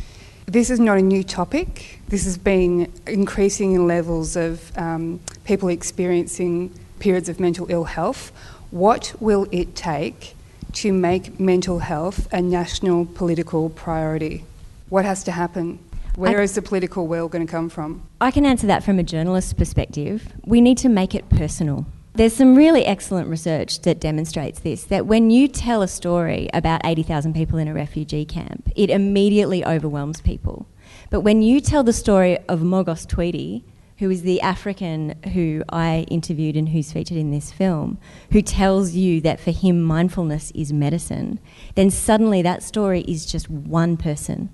[0.48, 2.00] This is not a new topic.
[2.08, 8.32] This has been increasing in levels of um, people experiencing periods of mental ill health.
[8.72, 10.34] What will it take
[10.74, 14.46] to make mental health a national political priority?
[14.90, 15.78] What has to happen?
[16.16, 18.04] Where I- is the political will going to come from?
[18.22, 20.34] I can answer that from a journalist's perspective.
[20.46, 21.86] We need to make it personal.
[22.14, 26.80] There's some really excellent research that demonstrates this that when you tell a story about
[26.86, 30.66] 80,000 people in a refugee camp, it immediately overwhelms people.
[31.10, 33.66] But when you tell the story of Mogos Tweedy,
[33.98, 37.98] who is the African who I interviewed and who's featured in this film,
[38.32, 41.40] who tells you that for him mindfulness is medicine,
[41.76, 44.50] then suddenly that story is just one person.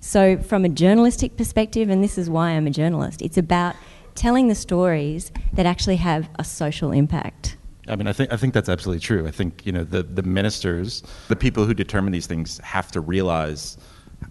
[0.00, 3.76] So, from a journalistic perspective, and this is why I'm a journalist, it's about
[4.14, 7.56] telling the stories that actually have a social impact.
[7.88, 9.26] I mean, I think I think that's absolutely true.
[9.26, 13.00] I think you know the the ministers, the people who determine these things, have to
[13.00, 13.76] realize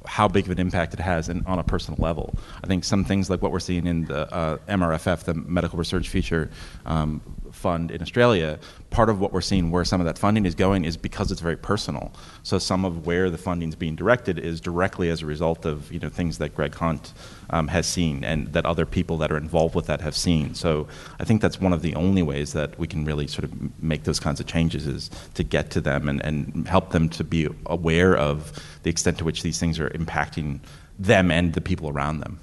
[0.05, 2.35] how big of an impact it has and on a personal level.
[2.63, 6.09] I think some things like what we're seeing in the uh, MRFF, the Medical Research
[6.09, 6.49] Future
[6.85, 7.21] um,
[7.63, 8.59] Fund in Australia,
[8.89, 11.41] part of what we're seeing where some of that funding is going is because it's
[11.49, 12.11] very personal.
[12.43, 15.91] So some of where the funding is being directed is directly as a result of
[15.93, 17.13] you know things that Greg Hunt
[17.49, 20.53] um, has seen and that other people that are involved with that have seen.
[20.55, 20.87] So
[21.21, 23.51] I think that's one of the only ways that we can really sort of
[23.81, 27.23] make those kinds of changes is to get to them and, and help them to
[27.23, 28.51] be aware of
[28.83, 30.59] the extent to which these things are impacting
[30.99, 32.39] them and the people around them.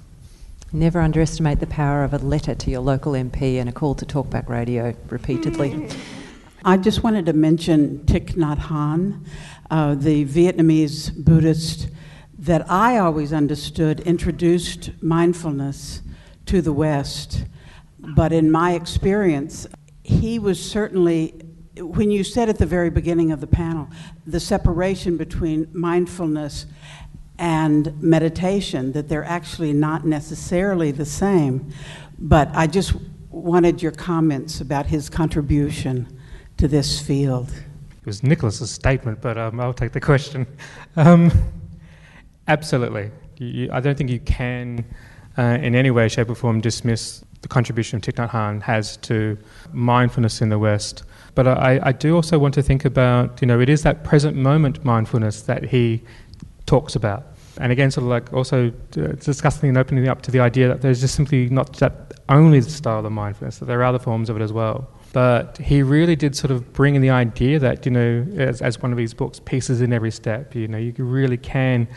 [0.73, 4.05] Never underestimate the power of a letter to your local MP and a call to
[4.05, 5.89] talkback radio repeatedly.
[6.63, 9.25] I just wanted to mention Thich Nhat Hanh,
[9.69, 11.89] uh, the Vietnamese Buddhist
[12.39, 16.03] that I always understood introduced mindfulness
[16.45, 17.43] to the West.
[17.99, 19.67] But in my experience,
[20.03, 21.33] he was certainly,
[21.77, 23.89] when you said at the very beginning of the panel,
[24.25, 26.65] the separation between mindfulness
[27.41, 31.73] and meditation, that they're actually not necessarily the same.
[32.19, 32.93] But I just
[33.31, 36.19] wanted your comments about his contribution
[36.57, 37.49] to this field.
[37.49, 40.45] It was Nicholas's statement, but um, I'll take the question.
[40.97, 41.31] Um,
[42.49, 43.11] absolutely.
[43.37, 44.83] You, I don't think you can,
[45.37, 49.37] uh, in any way, shape, or form, dismiss the contribution Thich Nhat Hanh has to
[49.71, 51.05] mindfulness in the West.
[51.33, 54.35] But I, I do also want to think about, you know, it is that present
[54.35, 56.03] moment mindfulness that he
[56.65, 57.30] talks about.
[57.57, 60.81] And again, sort of like also uh, discussing and opening up to the idea that
[60.81, 64.29] there's just simply not that only the style of mindfulness, that there are other forms
[64.29, 64.89] of it as well.
[65.13, 68.81] But he really did sort of bring in the idea that, you know, as, as
[68.81, 71.87] one of his books, Pieces in Every Step, you know, you really can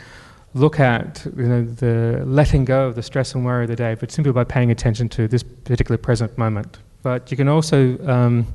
[0.53, 3.95] look at you know, the letting go of the stress and worry of the day,
[3.95, 6.79] but simply by paying attention to this particular present moment.
[7.03, 8.47] But you can also, um,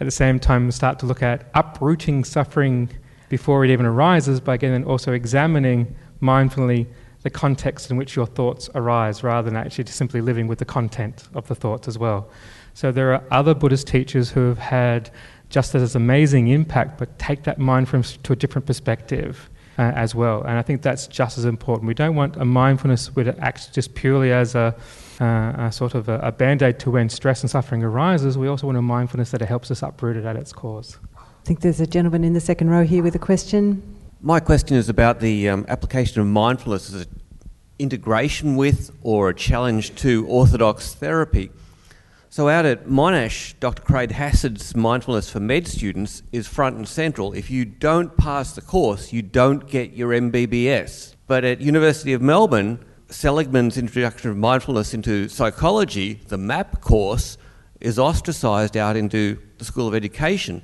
[0.00, 2.90] at the same time, start to look at uprooting suffering
[3.28, 6.86] before it even arises by again also examining mindfully
[7.22, 10.64] the context in which your thoughts arise rather than actually just simply living with the
[10.64, 12.28] content of the thoughts as well.
[12.74, 15.10] So there are other Buddhist teachers who have had
[15.48, 20.42] just as amazing impact, but take that mindfulness to a different perspective uh, as well.
[20.42, 21.86] And I think that's just as important.
[21.86, 24.74] We don't want a mindfulness which acts just purely as a,
[25.20, 28.36] uh, a sort of a, a band aid to when stress and suffering arises.
[28.38, 30.98] We also want a mindfulness that helps us uproot it at its cause.
[31.16, 33.91] I think there's a gentleman in the second row here with a question.
[34.24, 37.20] My question is about the um, application of mindfulness as an
[37.80, 41.50] integration with or a challenge to orthodox therapy.
[42.30, 43.82] So, out at Monash, Dr.
[43.82, 47.32] Craig Hassed's Mindfulness for Med students is front and central.
[47.32, 51.16] If you don't pass the course, you don't get your MBBS.
[51.26, 52.78] But at University of Melbourne,
[53.10, 57.38] Seligman's Introduction of Mindfulness into Psychology, the MAP course,
[57.80, 60.62] is ostracised out into the School of Education,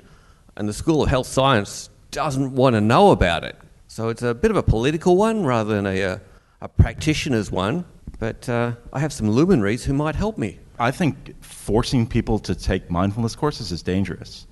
[0.55, 3.55] and the School of Health Science doesn't want to know about it.
[3.87, 6.21] So it's a bit of a political one rather than a, a,
[6.61, 7.85] a practitioner's one.
[8.19, 10.59] But uh, I have some luminaries who might help me.
[10.77, 14.47] I think forcing people to take mindfulness courses is dangerous.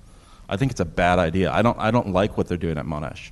[0.48, 1.52] I think it's a bad idea.
[1.52, 3.30] I don't, I don't like what they're doing at Monash.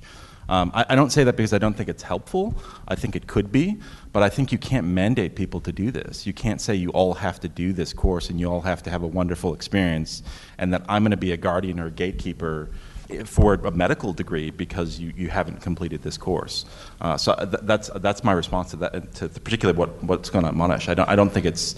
[0.49, 2.55] Um, I, I, don't say that because I don't think it's helpful.
[2.87, 3.77] I think it could be,
[4.13, 6.25] but I think you can't mandate people to do this.
[6.25, 8.89] You can't say you all have to do this course and you all have to
[8.89, 10.23] have a wonderful experience,
[10.57, 12.69] and that I'm going to be a guardian or a gatekeeper
[13.25, 16.65] for a medical degree because you, you haven't completed this course.
[17.01, 20.51] Uh, so th- that's that's my response to that, to particularly what, what's going on
[20.51, 20.89] at Monash.
[20.89, 21.75] I don't I don't think it's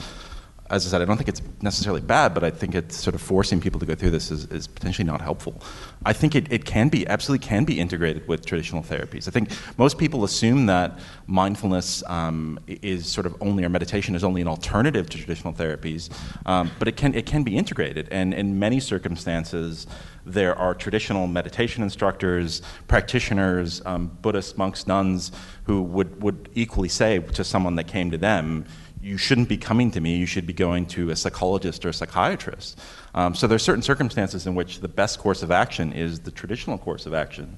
[0.69, 3.21] as I said, I don't think it's necessarily bad, but I think it's sort of
[3.21, 5.61] forcing people to go through this is, is potentially not helpful.
[6.05, 9.27] I think it, it can be, absolutely can be integrated with traditional therapies.
[9.27, 14.23] I think most people assume that mindfulness um, is sort of only, or meditation is
[14.23, 16.09] only an alternative to traditional therapies,
[16.45, 18.07] um, but it can, it can be integrated.
[18.11, 19.87] And in many circumstances,
[20.25, 25.31] there are traditional meditation instructors, practitioners, um, Buddhists, monks, nuns,
[25.63, 28.65] who would, would equally say to someone that came to them,
[29.01, 31.93] you shouldn't be coming to me, you should be going to a psychologist or a
[31.93, 32.79] psychiatrist.
[33.13, 36.31] Um, so there are certain circumstances in which the best course of action is the
[36.31, 37.57] traditional course of action.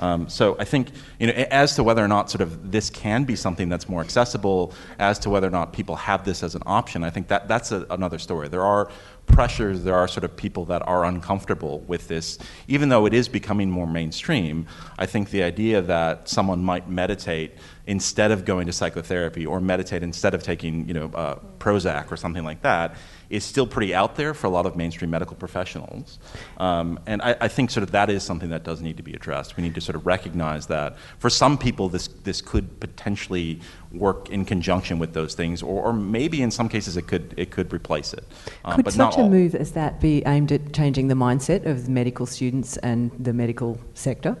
[0.00, 0.88] Um, so I think,
[1.18, 4.00] you know, as to whether or not sort of this can be something that's more
[4.00, 7.48] accessible, as to whether or not people have this as an option, I think that
[7.48, 8.48] that's a, another story.
[8.48, 8.90] There are
[9.26, 12.38] pressures, there are sort of people that are uncomfortable with this,
[12.68, 14.66] even though it is becoming more mainstream.
[14.98, 17.54] I think the idea that someone might meditate
[17.86, 22.16] instead of going to psychotherapy or meditate instead of taking, you know, uh, Prozac or
[22.16, 22.96] something like that
[23.32, 26.18] is still pretty out there for a lot of mainstream medical professionals.
[26.58, 29.14] Um, and I, I, think sort of that is something that does need to be
[29.14, 29.56] addressed.
[29.56, 33.58] We need to sort of recognize that for some people, this, this could potentially
[33.90, 37.50] work in conjunction with those things, or, or maybe in some cases it could, it
[37.50, 38.24] could replace it.
[38.66, 42.26] Um, could such a move as that be aimed at changing the mindset of medical
[42.26, 44.36] students and the medical sector?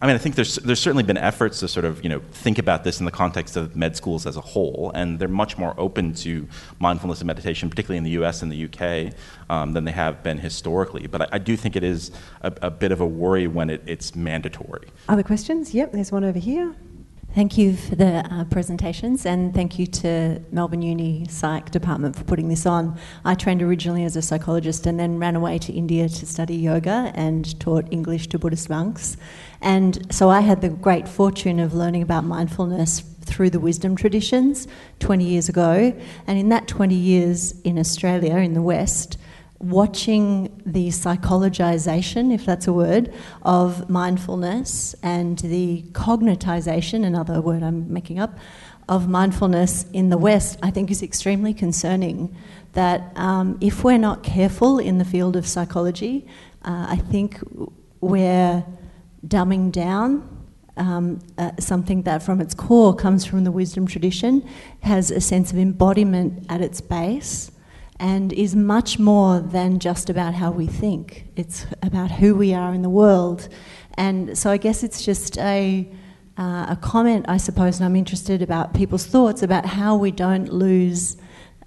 [0.00, 2.58] I mean, I think there's there's certainly been efforts to sort of you know think
[2.58, 5.74] about this in the context of med schools as a whole, and they're much more
[5.78, 6.46] open to
[6.78, 8.42] mindfulness and meditation, particularly in the U.S.
[8.42, 9.12] and the U.K.
[9.48, 11.06] Um, than they have been historically.
[11.06, 12.10] But I, I do think it is
[12.42, 14.88] a, a, bit of a worry when it, it's mandatory.
[15.08, 15.72] Other questions?
[15.72, 16.74] Yep, there's one over here.
[17.36, 22.24] Thank you for the uh, presentations and thank you to Melbourne Uni Psych Department for
[22.24, 22.98] putting this on.
[23.26, 27.12] I trained originally as a psychologist and then ran away to India to study yoga
[27.14, 29.18] and taught English to Buddhist monks.
[29.60, 34.68] And so I had the great fortune of learning about mindfulness through the wisdom traditions
[35.00, 35.94] 20 years ago.
[36.26, 39.18] And in that 20 years in Australia, in the West,
[39.58, 47.92] watching the psychologization, if that's a word, of mindfulness and the cognitization, another word I'm
[47.92, 48.38] making up,
[48.88, 52.36] of mindfulness in the West, I think is extremely concerning.
[52.72, 56.26] That um, if we're not careful in the field of psychology,
[56.62, 57.40] uh, I think
[58.00, 58.64] we're
[59.24, 60.36] dumbing down
[60.76, 64.46] um, uh, something that from its core comes from the wisdom tradition,
[64.82, 67.50] has a sense of embodiment at its base,
[67.98, 71.28] and is much more than just about how we think.
[71.34, 73.48] It's about who we are in the world.
[73.94, 75.90] And so I guess it's just a,
[76.36, 80.52] uh, a comment, I suppose, and I'm interested about people's thoughts about how we don't
[80.52, 81.16] lose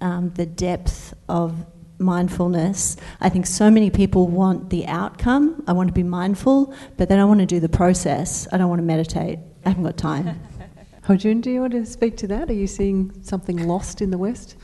[0.00, 1.66] um, the depth of
[2.00, 2.96] mindfulness.
[3.20, 5.62] I think so many people want the outcome.
[5.66, 8.48] I want to be mindful, but then I want to do the process.
[8.52, 9.38] I don't want to meditate.
[9.64, 10.40] I haven't got time.
[11.04, 12.50] Hojun, do you want to speak to that?
[12.50, 14.56] Are you seeing something lost in the West?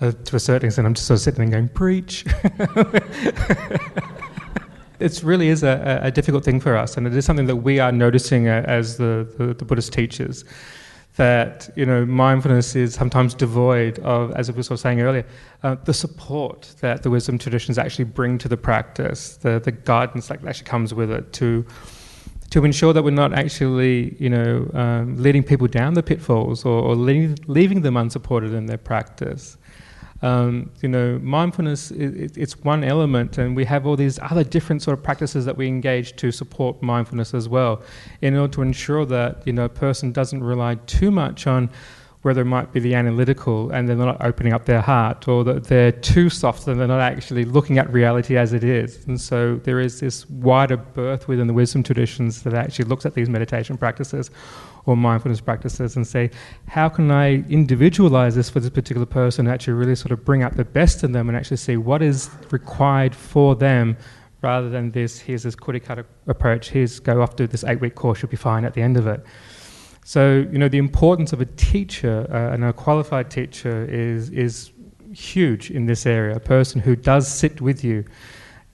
[0.00, 2.24] Uh, to a certain extent, I'm just sort of sitting there going, preach.
[5.00, 7.80] it really is a, a, difficult thing for us, and it is something that we
[7.80, 10.44] are noticing uh, as the, the, the Buddhist teachers.
[11.16, 15.26] That you know, mindfulness is sometimes devoid of, as I was saying earlier,
[15.62, 20.28] uh, the support that the wisdom traditions actually bring to the practice, the, the guidance
[20.28, 21.66] that actually comes with it to
[22.50, 26.82] to ensure that we're not actually, you know, um, leading people down the pitfalls or,
[26.82, 29.56] or leaving them unsupported in their practice.
[30.22, 34.82] Um, you know, mindfulness it, it's one element, and we have all these other different
[34.82, 37.82] sort of practices that we engage to support mindfulness as well,
[38.20, 41.70] in order to ensure that you know a person doesn't rely too much on
[42.22, 45.64] whether it might be the analytical and they're not opening up their heart, or that
[45.64, 49.06] they're too soft and they're not actually looking at reality as it is.
[49.06, 53.14] And so there is this wider birth within the wisdom traditions that actually looks at
[53.14, 54.30] these meditation practices
[54.86, 56.30] or mindfulness practices and say,
[56.66, 60.56] how can I individualize this for this particular person, actually really sort of bring out
[60.56, 63.96] the best in them and actually see what is required for them
[64.42, 67.94] rather than this, here's this cookie cutter approach, here's go off, do this eight week
[67.94, 69.24] course, you'll be fine at the end of it.
[70.04, 74.72] So, you know, the importance of a teacher uh, and a qualified teacher is, is
[75.12, 78.04] huge in this area, a person who does sit with you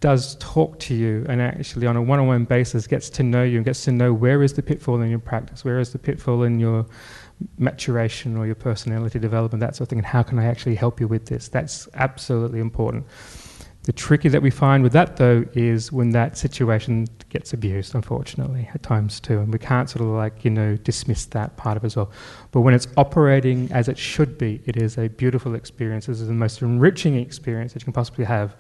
[0.01, 3.65] does talk to you and actually on a one-on-one basis gets to know you and
[3.65, 6.61] gets to know where is the pitfall in your practice, where is the pitfall in
[6.61, 6.87] your
[7.59, 11.01] maturation or your personality development, that sort of thing, and how can I actually help
[11.01, 11.49] you with this?
[11.49, 13.07] That's absolutely important.
[13.85, 18.69] The tricky that we find with that though is when that situation gets abused, unfortunately,
[18.75, 21.85] at times too, and we can't sort of like, you know, dismiss that part of
[21.85, 22.11] it as well.
[22.51, 26.07] But when it's operating as it should be, it is a beautiful experience.
[26.07, 28.57] This is the most enriching experience that you can possibly have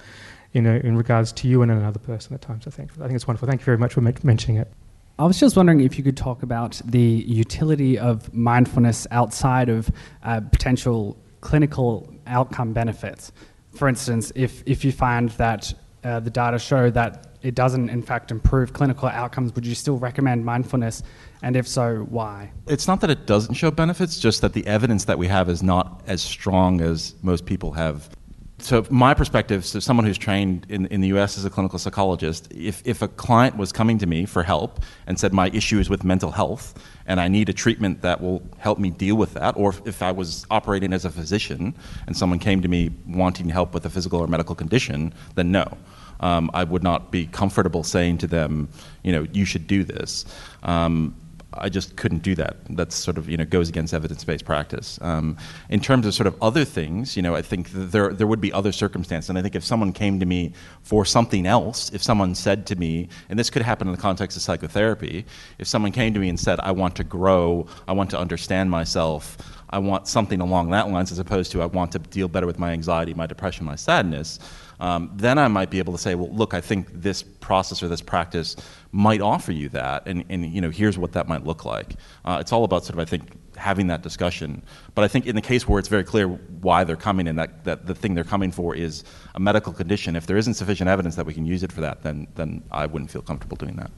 [0.57, 2.66] you know, in regards to you and another person at times.
[2.66, 3.46] I think I think it's wonderful.
[3.46, 4.72] Thank you very much for mentioning it.
[5.18, 9.90] I was just wondering if you could talk about the utility of mindfulness outside of
[10.22, 13.32] uh, potential clinical outcome benefits.
[13.72, 18.02] For instance, if, if you find that uh, the data show that it doesn't, in
[18.02, 21.02] fact, improve clinical outcomes, would you still recommend mindfulness?
[21.42, 22.50] And if so, why?
[22.66, 25.62] It's not that it doesn't show benefits, just that the evidence that we have is
[25.62, 28.09] not as strong as most people have
[28.66, 32.48] so my perspective, so someone who's trained in, in the US as a clinical psychologist,
[32.50, 35.88] if, if a client was coming to me for help and said my issue is
[35.88, 36.74] with mental health
[37.06, 40.02] and I need a treatment that will help me deal with that, or if, if
[40.02, 41.76] I was operating as a physician
[42.08, 45.78] and someone came to me wanting help with a physical or medical condition, then no.
[46.18, 48.68] Um, I would not be comfortable saying to them,
[49.04, 50.24] you know, you should do this.
[50.64, 51.14] Um,
[51.59, 52.57] I just couldn't do that.
[52.70, 54.98] That's sort of you know goes against evidence-based practice.
[55.02, 55.36] Um,
[55.68, 58.52] in terms of sort of other things, you know, I think there there would be
[58.52, 60.52] other circumstances, and I think if someone came to me
[60.82, 64.36] for something else, if someone said to me, and this could happen in the context
[64.36, 65.24] of psychotherapy,
[65.59, 68.70] if someone came to me and said, "I want to grow, I want to understand
[68.70, 69.36] myself,
[69.70, 72.59] I want something along that lines," as opposed to "I want to deal better with
[72.59, 74.38] my anxiety, my depression, my sadness."
[74.80, 77.88] Um, then I might be able to say, well, look, I think this process or
[77.88, 78.56] this practice
[78.92, 81.96] might offer you that, and, and you know, here's what that might look like.
[82.24, 84.62] Uh, it's all about sort of, I think, having that discussion.
[84.94, 87.64] But I think in the case where it's very clear why they're coming and that,
[87.64, 89.04] that the thing they're coming for is
[89.34, 92.02] a medical condition, if there isn't sufficient evidence that we can use it for that,
[92.02, 93.90] then, then I wouldn't feel comfortable doing that.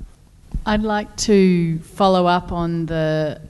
[0.67, 3.41] I'd like to follow up on the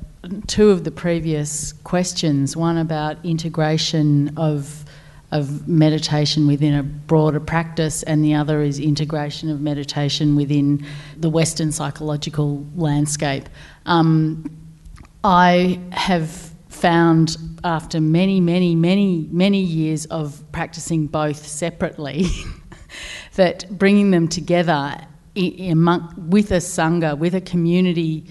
[0.47, 4.85] two of the previous questions one about integration of
[5.31, 10.85] of meditation within a broader practice, and the other is integration of meditation within
[11.17, 13.49] the Western psychological landscape.
[13.85, 14.51] Um,
[15.23, 16.31] I have
[16.69, 22.27] found after many, many, many, many years of practicing both separately
[23.35, 24.95] that bringing them together
[25.35, 28.27] with a sangha, with a community,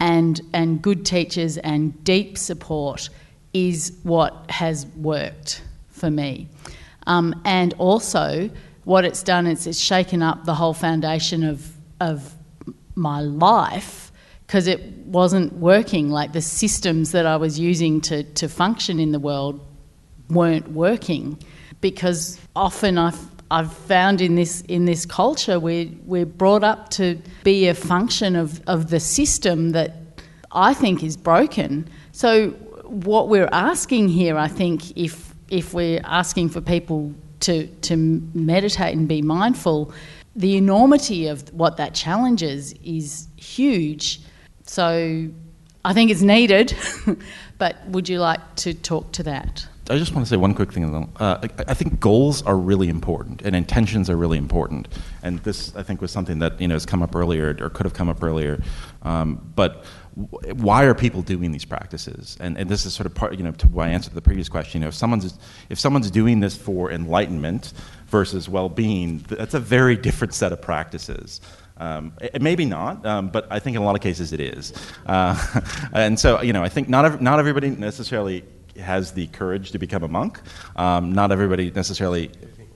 [0.00, 3.08] and and good teachers and deep support
[3.52, 5.62] is what has worked
[6.00, 6.48] for me.
[7.06, 8.50] Um, and also,
[8.84, 11.70] what it's done is it's shaken up the whole foundation of,
[12.00, 12.34] of
[12.94, 14.10] my life
[14.46, 16.10] because it wasn't working.
[16.10, 19.60] Like the systems that I was using to, to function in the world
[20.28, 21.38] weren't working
[21.80, 23.18] because often I've,
[23.50, 28.36] I've found in this, in this culture we're, we're brought up to be a function
[28.36, 29.96] of, of the system that
[30.52, 31.88] I think is broken.
[32.12, 32.50] So,
[32.90, 38.96] what we're asking here, I think, if if we're asking for people to, to meditate
[38.96, 39.92] and be mindful,
[40.36, 44.20] the enormity of what that challenges is huge.
[44.64, 45.28] So
[45.84, 46.74] I think it's needed,
[47.58, 49.66] but would you like to talk to that?
[49.90, 50.84] I just want to say one quick thing.
[51.16, 54.86] Uh, I, think goals are really important and intentions are really important.
[55.24, 57.86] And this, I think, was something that you know has come up earlier or could
[57.86, 58.62] have come up earlier.
[59.02, 59.84] Um, but
[60.14, 62.36] why are people doing these practices?
[62.40, 64.48] And, and this is sort of part, you know, to why I answered the previous
[64.48, 64.80] question.
[64.80, 65.38] You know, if someone's
[65.68, 67.72] if someone's doing this for enlightenment
[68.08, 71.40] versus well-being, that's a very different set of practices.
[71.76, 74.72] Um, it, maybe not, um, but I think in a lot of cases it is.
[75.06, 75.60] Uh,
[75.92, 78.44] and so, you know, I think not ev- not everybody necessarily
[78.78, 80.40] has the courage to become a monk.
[80.76, 82.30] Um, not everybody necessarily.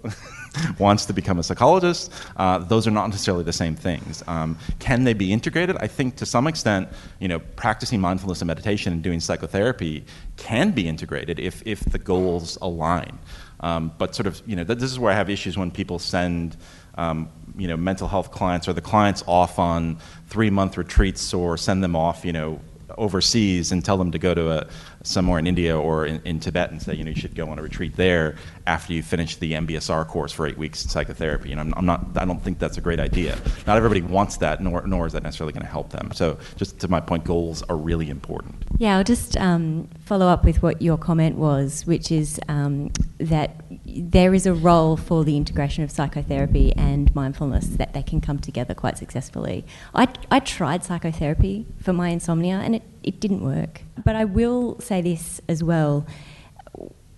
[0.78, 2.12] wants to become a psychologist.
[2.36, 4.22] Uh, those are not necessarily the same things.
[4.26, 5.76] Um, can they be integrated?
[5.78, 6.88] I think to some extent,
[7.20, 10.04] you know, practicing mindfulness and meditation and doing psychotherapy
[10.36, 13.18] can be integrated if, if the goals align.
[13.60, 15.98] Um, but sort of, you know, th- this is where I have issues when people
[15.98, 16.56] send,
[16.96, 21.56] um, you know, mental health clients or the clients off on three month retreats or
[21.56, 22.60] send them off, you know,
[22.98, 24.66] overseas and tell them to go to a,
[25.02, 27.58] somewhere in India or in, in, Tibet and say, you know, you should go on
[27.58, 28.36] a retreat there
[28.66, 31.52] after you finish the MBSR course for eight weeks in psychotherapy.
[31.52, 33.38] And I'm, I'm not, I don't think that's a great idea.
[33.66, 36.10] Not everybody wants that, nor, nor is that necessarily going to help them.
[36.12, 38.54] So, just to my point, goals are really important.
[38.78, 43.63] Yeah, I'll just um, follow up with what your comment was, which is um, that
[43.86, 48.38] there is a role for the integration of psychotherapy and mindfulness that they can come
[48.38, 49.64] together quite successfully.
[49.94, 53.82] I, I tried psychotherapy for my insomnia and it, it didn't work.
[54.02, 56.06] But I will say this as well,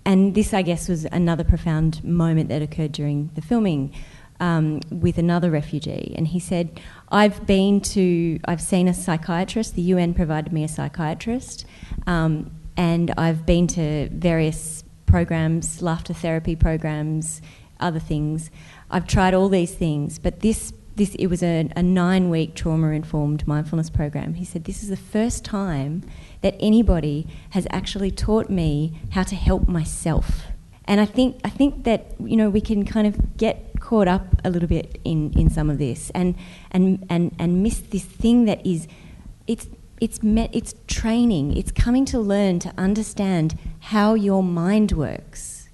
[0.04, 3.94] and this, I guess, was another profound moment that occurred during the filming.
[4.38, 6.78] Um, with another refugee, and he said,
[7.08, 9.74] "I've been to, I've seen a psychiatrist.
[9.74, 11.64] The UN provided me a psychiatrist,
[12.06, 17.40] um, and I've been to various programs, laughter therapy programs,
[17.80, 18.50] other things.
[18.90, 22.88] I've tried all these things, but this this it was a, a nine week trauma
[22.90, 24.34] informed mindfulness program.
[24.34, 26.02] He said this is the first time
[26.40, 30.46] that anybody has actually taught me how to help myself.
[30.86, 34.26] And I think I think that you know we can kind of get caught up
[34.44, 36.34] a little bit in, in some of this and
[36.70, 38.88] and, and and miss this thing that is
[39.46, 39.68] it's
[40.00, 41.56] it's it's training.
[41.56, 45.68] It's coming to learn to understand how your mind works.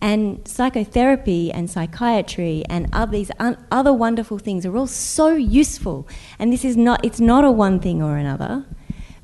[0.00, 6.06] And psychotherapy and psychiatry and other, these un- other wonderful things are all so useful.
[6.38, 8.66] And this is not, it's not a one thing or another.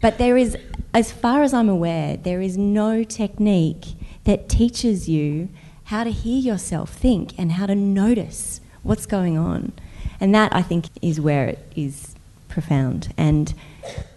[0.00, 0.56] But there is,
[0.94, 3.94] as far as I'm aware, there is no technique
[4.24, 5.50] that teaches you
[5.84, 9.72] how to hear yourself think and how to notice what's going on.
[10.18, 12.14] And that, I think, is where it is
[12.48, 13.54] profound and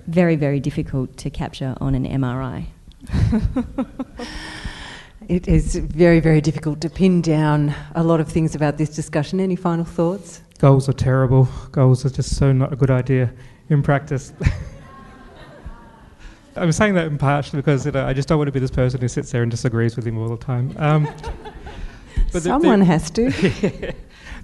[0.08, 2.66] very, very difficult to capture on an MRI.
[5.28, 9.40] it is very, very difficult to pin down a lot of things about this discussion.
[9.40, 10.42] Any final thoughts?
[10.60, 11.48] Goals are terrible.
[11.72, 13.34] Goals are just so not a good idea
[13.70, 14.34] in practice.
[16.56, 19.02] I'm saying that impartially because you know, I just don't want to be this person
[19.02, 20.74] who sits there and disagrees with him all the time.
[20.78, 21.04] Um,
[22.32, 23.94] but Someone there, has to.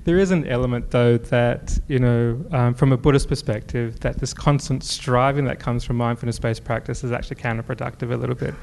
[0.03, 4.33] There is an element, though, that you know, um, from a Buddhist perspective, that this
[4.33, 8.53] constant striving that comes from mindfulness-based practice is actually counterproductive a little bit.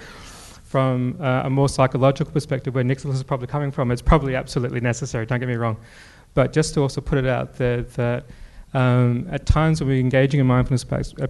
[0.65, 4.81] From uh, a more psychological perspective, where Nicholas is probably coming from, it's probably absolutely
[4.81, 5.25] necessary.
[5.25, 5.77] Don't get me wrong,
[6.35, 8.25] but just to also put it out there that
[8.75, 11.27] um, at times when we're engaging in mindfulness-based uh,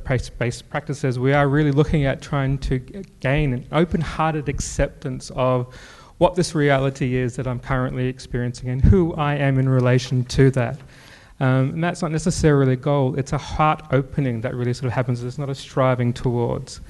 [0.71, 2.79] practices, we are really looking at trying to
[3.21, 5.73] gain an open-hearted acceptance of
[6.19, 10.51] what this reality is that I'm currently experiencing and who I am in relation to
[10.53, 10.79] that.
[11.41, 14.93] Um, and that's not necessarily a goal, it's a heart opening that really sort of
[14.93, 15.23] happens.
[15.23, 16.81] It's not a striving towards.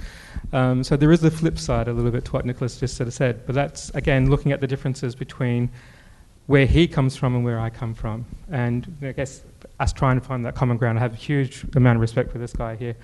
[0.54, 3.08] Um, so there is the flip side a little bit to what Nicholas just sort
[3.08, 5.70] of said, but that's again looking at the differences between
[6.46, 8.24] where he comes from and where I come from.
[8.50, 9.42] And I guess
[9.80, 10.98] us trying to find that common ground.
[10.98, 12.96] I have a huge amount of respect for this guy here.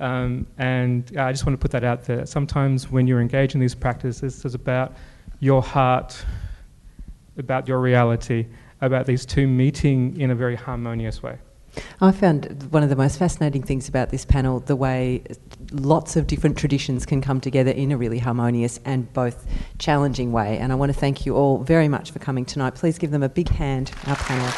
[0.00, 2.26] Um, and uh, I just want to put that out there.
[2.26, 4.92] Sometimes when you're engaged in these practices, it's about
[5.44, 6.24] your heart,
[7.36, 8.46] about your reality,
[8.80, 11.36] about these two meeting in a very harmonious way.
[12.00, 15.22] I found one of the most fascinating things about this panel the way
[15.70, 19.46] lots of different traditions can come together in a really harmonious and both
[19.78, 20.56] challenging way.
[20.56, 22.74] And I want to thank you all very much for coming tonight.
[22.74, 24.50] Please give them a big hand, our panel.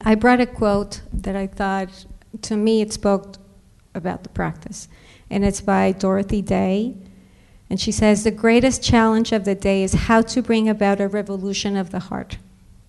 [0.00, 2.06] I brought a quote that I thought,
[2.42, 3.36] to me, it spoke
[3.94, 4.88] about the practice.
[5.30, 6.96] And it's by Dorothy Day.
[7.68, 11.08] And she says, The greatest challenge of the day is how to bring about a
[11.08, 12.38] revolution of the heart.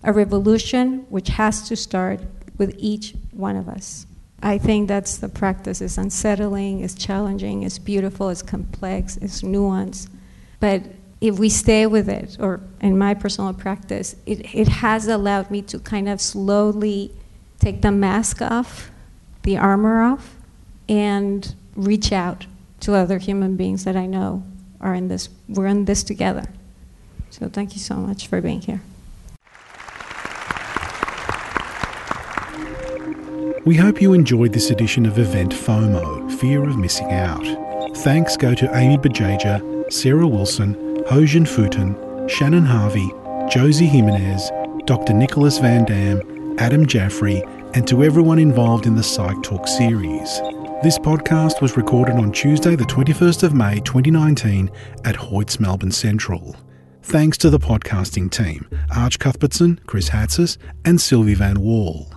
[0.02, 2.20] A revolution which has to start
[2.58, 4.06] with each one of us.
[4.42, 5.80] I think that's the practice.
[5.80, 10.08] It's unsettling, it's challenging, it's beautiful, it's complex, it's nuanced.
[10.58, 10.82] But
[11.20, 15.62] if we stay with it, or in my personal practice, it, it has allowed me
[15.62, 17.12] to kind of slowly
[17.60, 18.90] take the mask off,
[19.44, 20.36] the armor off,
[20.88, 22.46] and reach out
[22.80, 24.42] to other human beings that I know
[24.80, 26.44] are in this, we're in this together.
[27.30, 28.82] So thank you so much for being here.
[33.64, 37.96] We hope you enjoyed this edition of Event FOMO, Fear of Missing Out.
[37.98, 43.08] Thanks go to Amy Bugeja, Sarah Wilson, Hojun Futen, Shannon Harvey,
[43.48, 44.50] Jossy Jimenez,
[44.84, 45.12] Dr.
[45.12, 47.42] Nicholas Van Dam, Adam Jaffrey,
[47.74, 50.40] and to everyone involved in the Psych Talk series.
[50.82, 54.68] This podcast was recorded on Tuesday, the 21st of May 2019
[55.04, 56.56] at Hoyts Melbourne Central.
[57.04, 62.12] Thanks to the podcasting team, Arch Cuthbertson, Chris Hatzis, and Silvi Vann-Wall.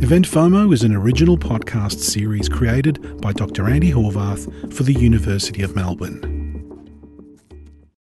[0.00, 3.64] Event FOMO is an original podcast series created by Dr.
[3.64, 6.31] Andi Horvath for the University of Melbourne.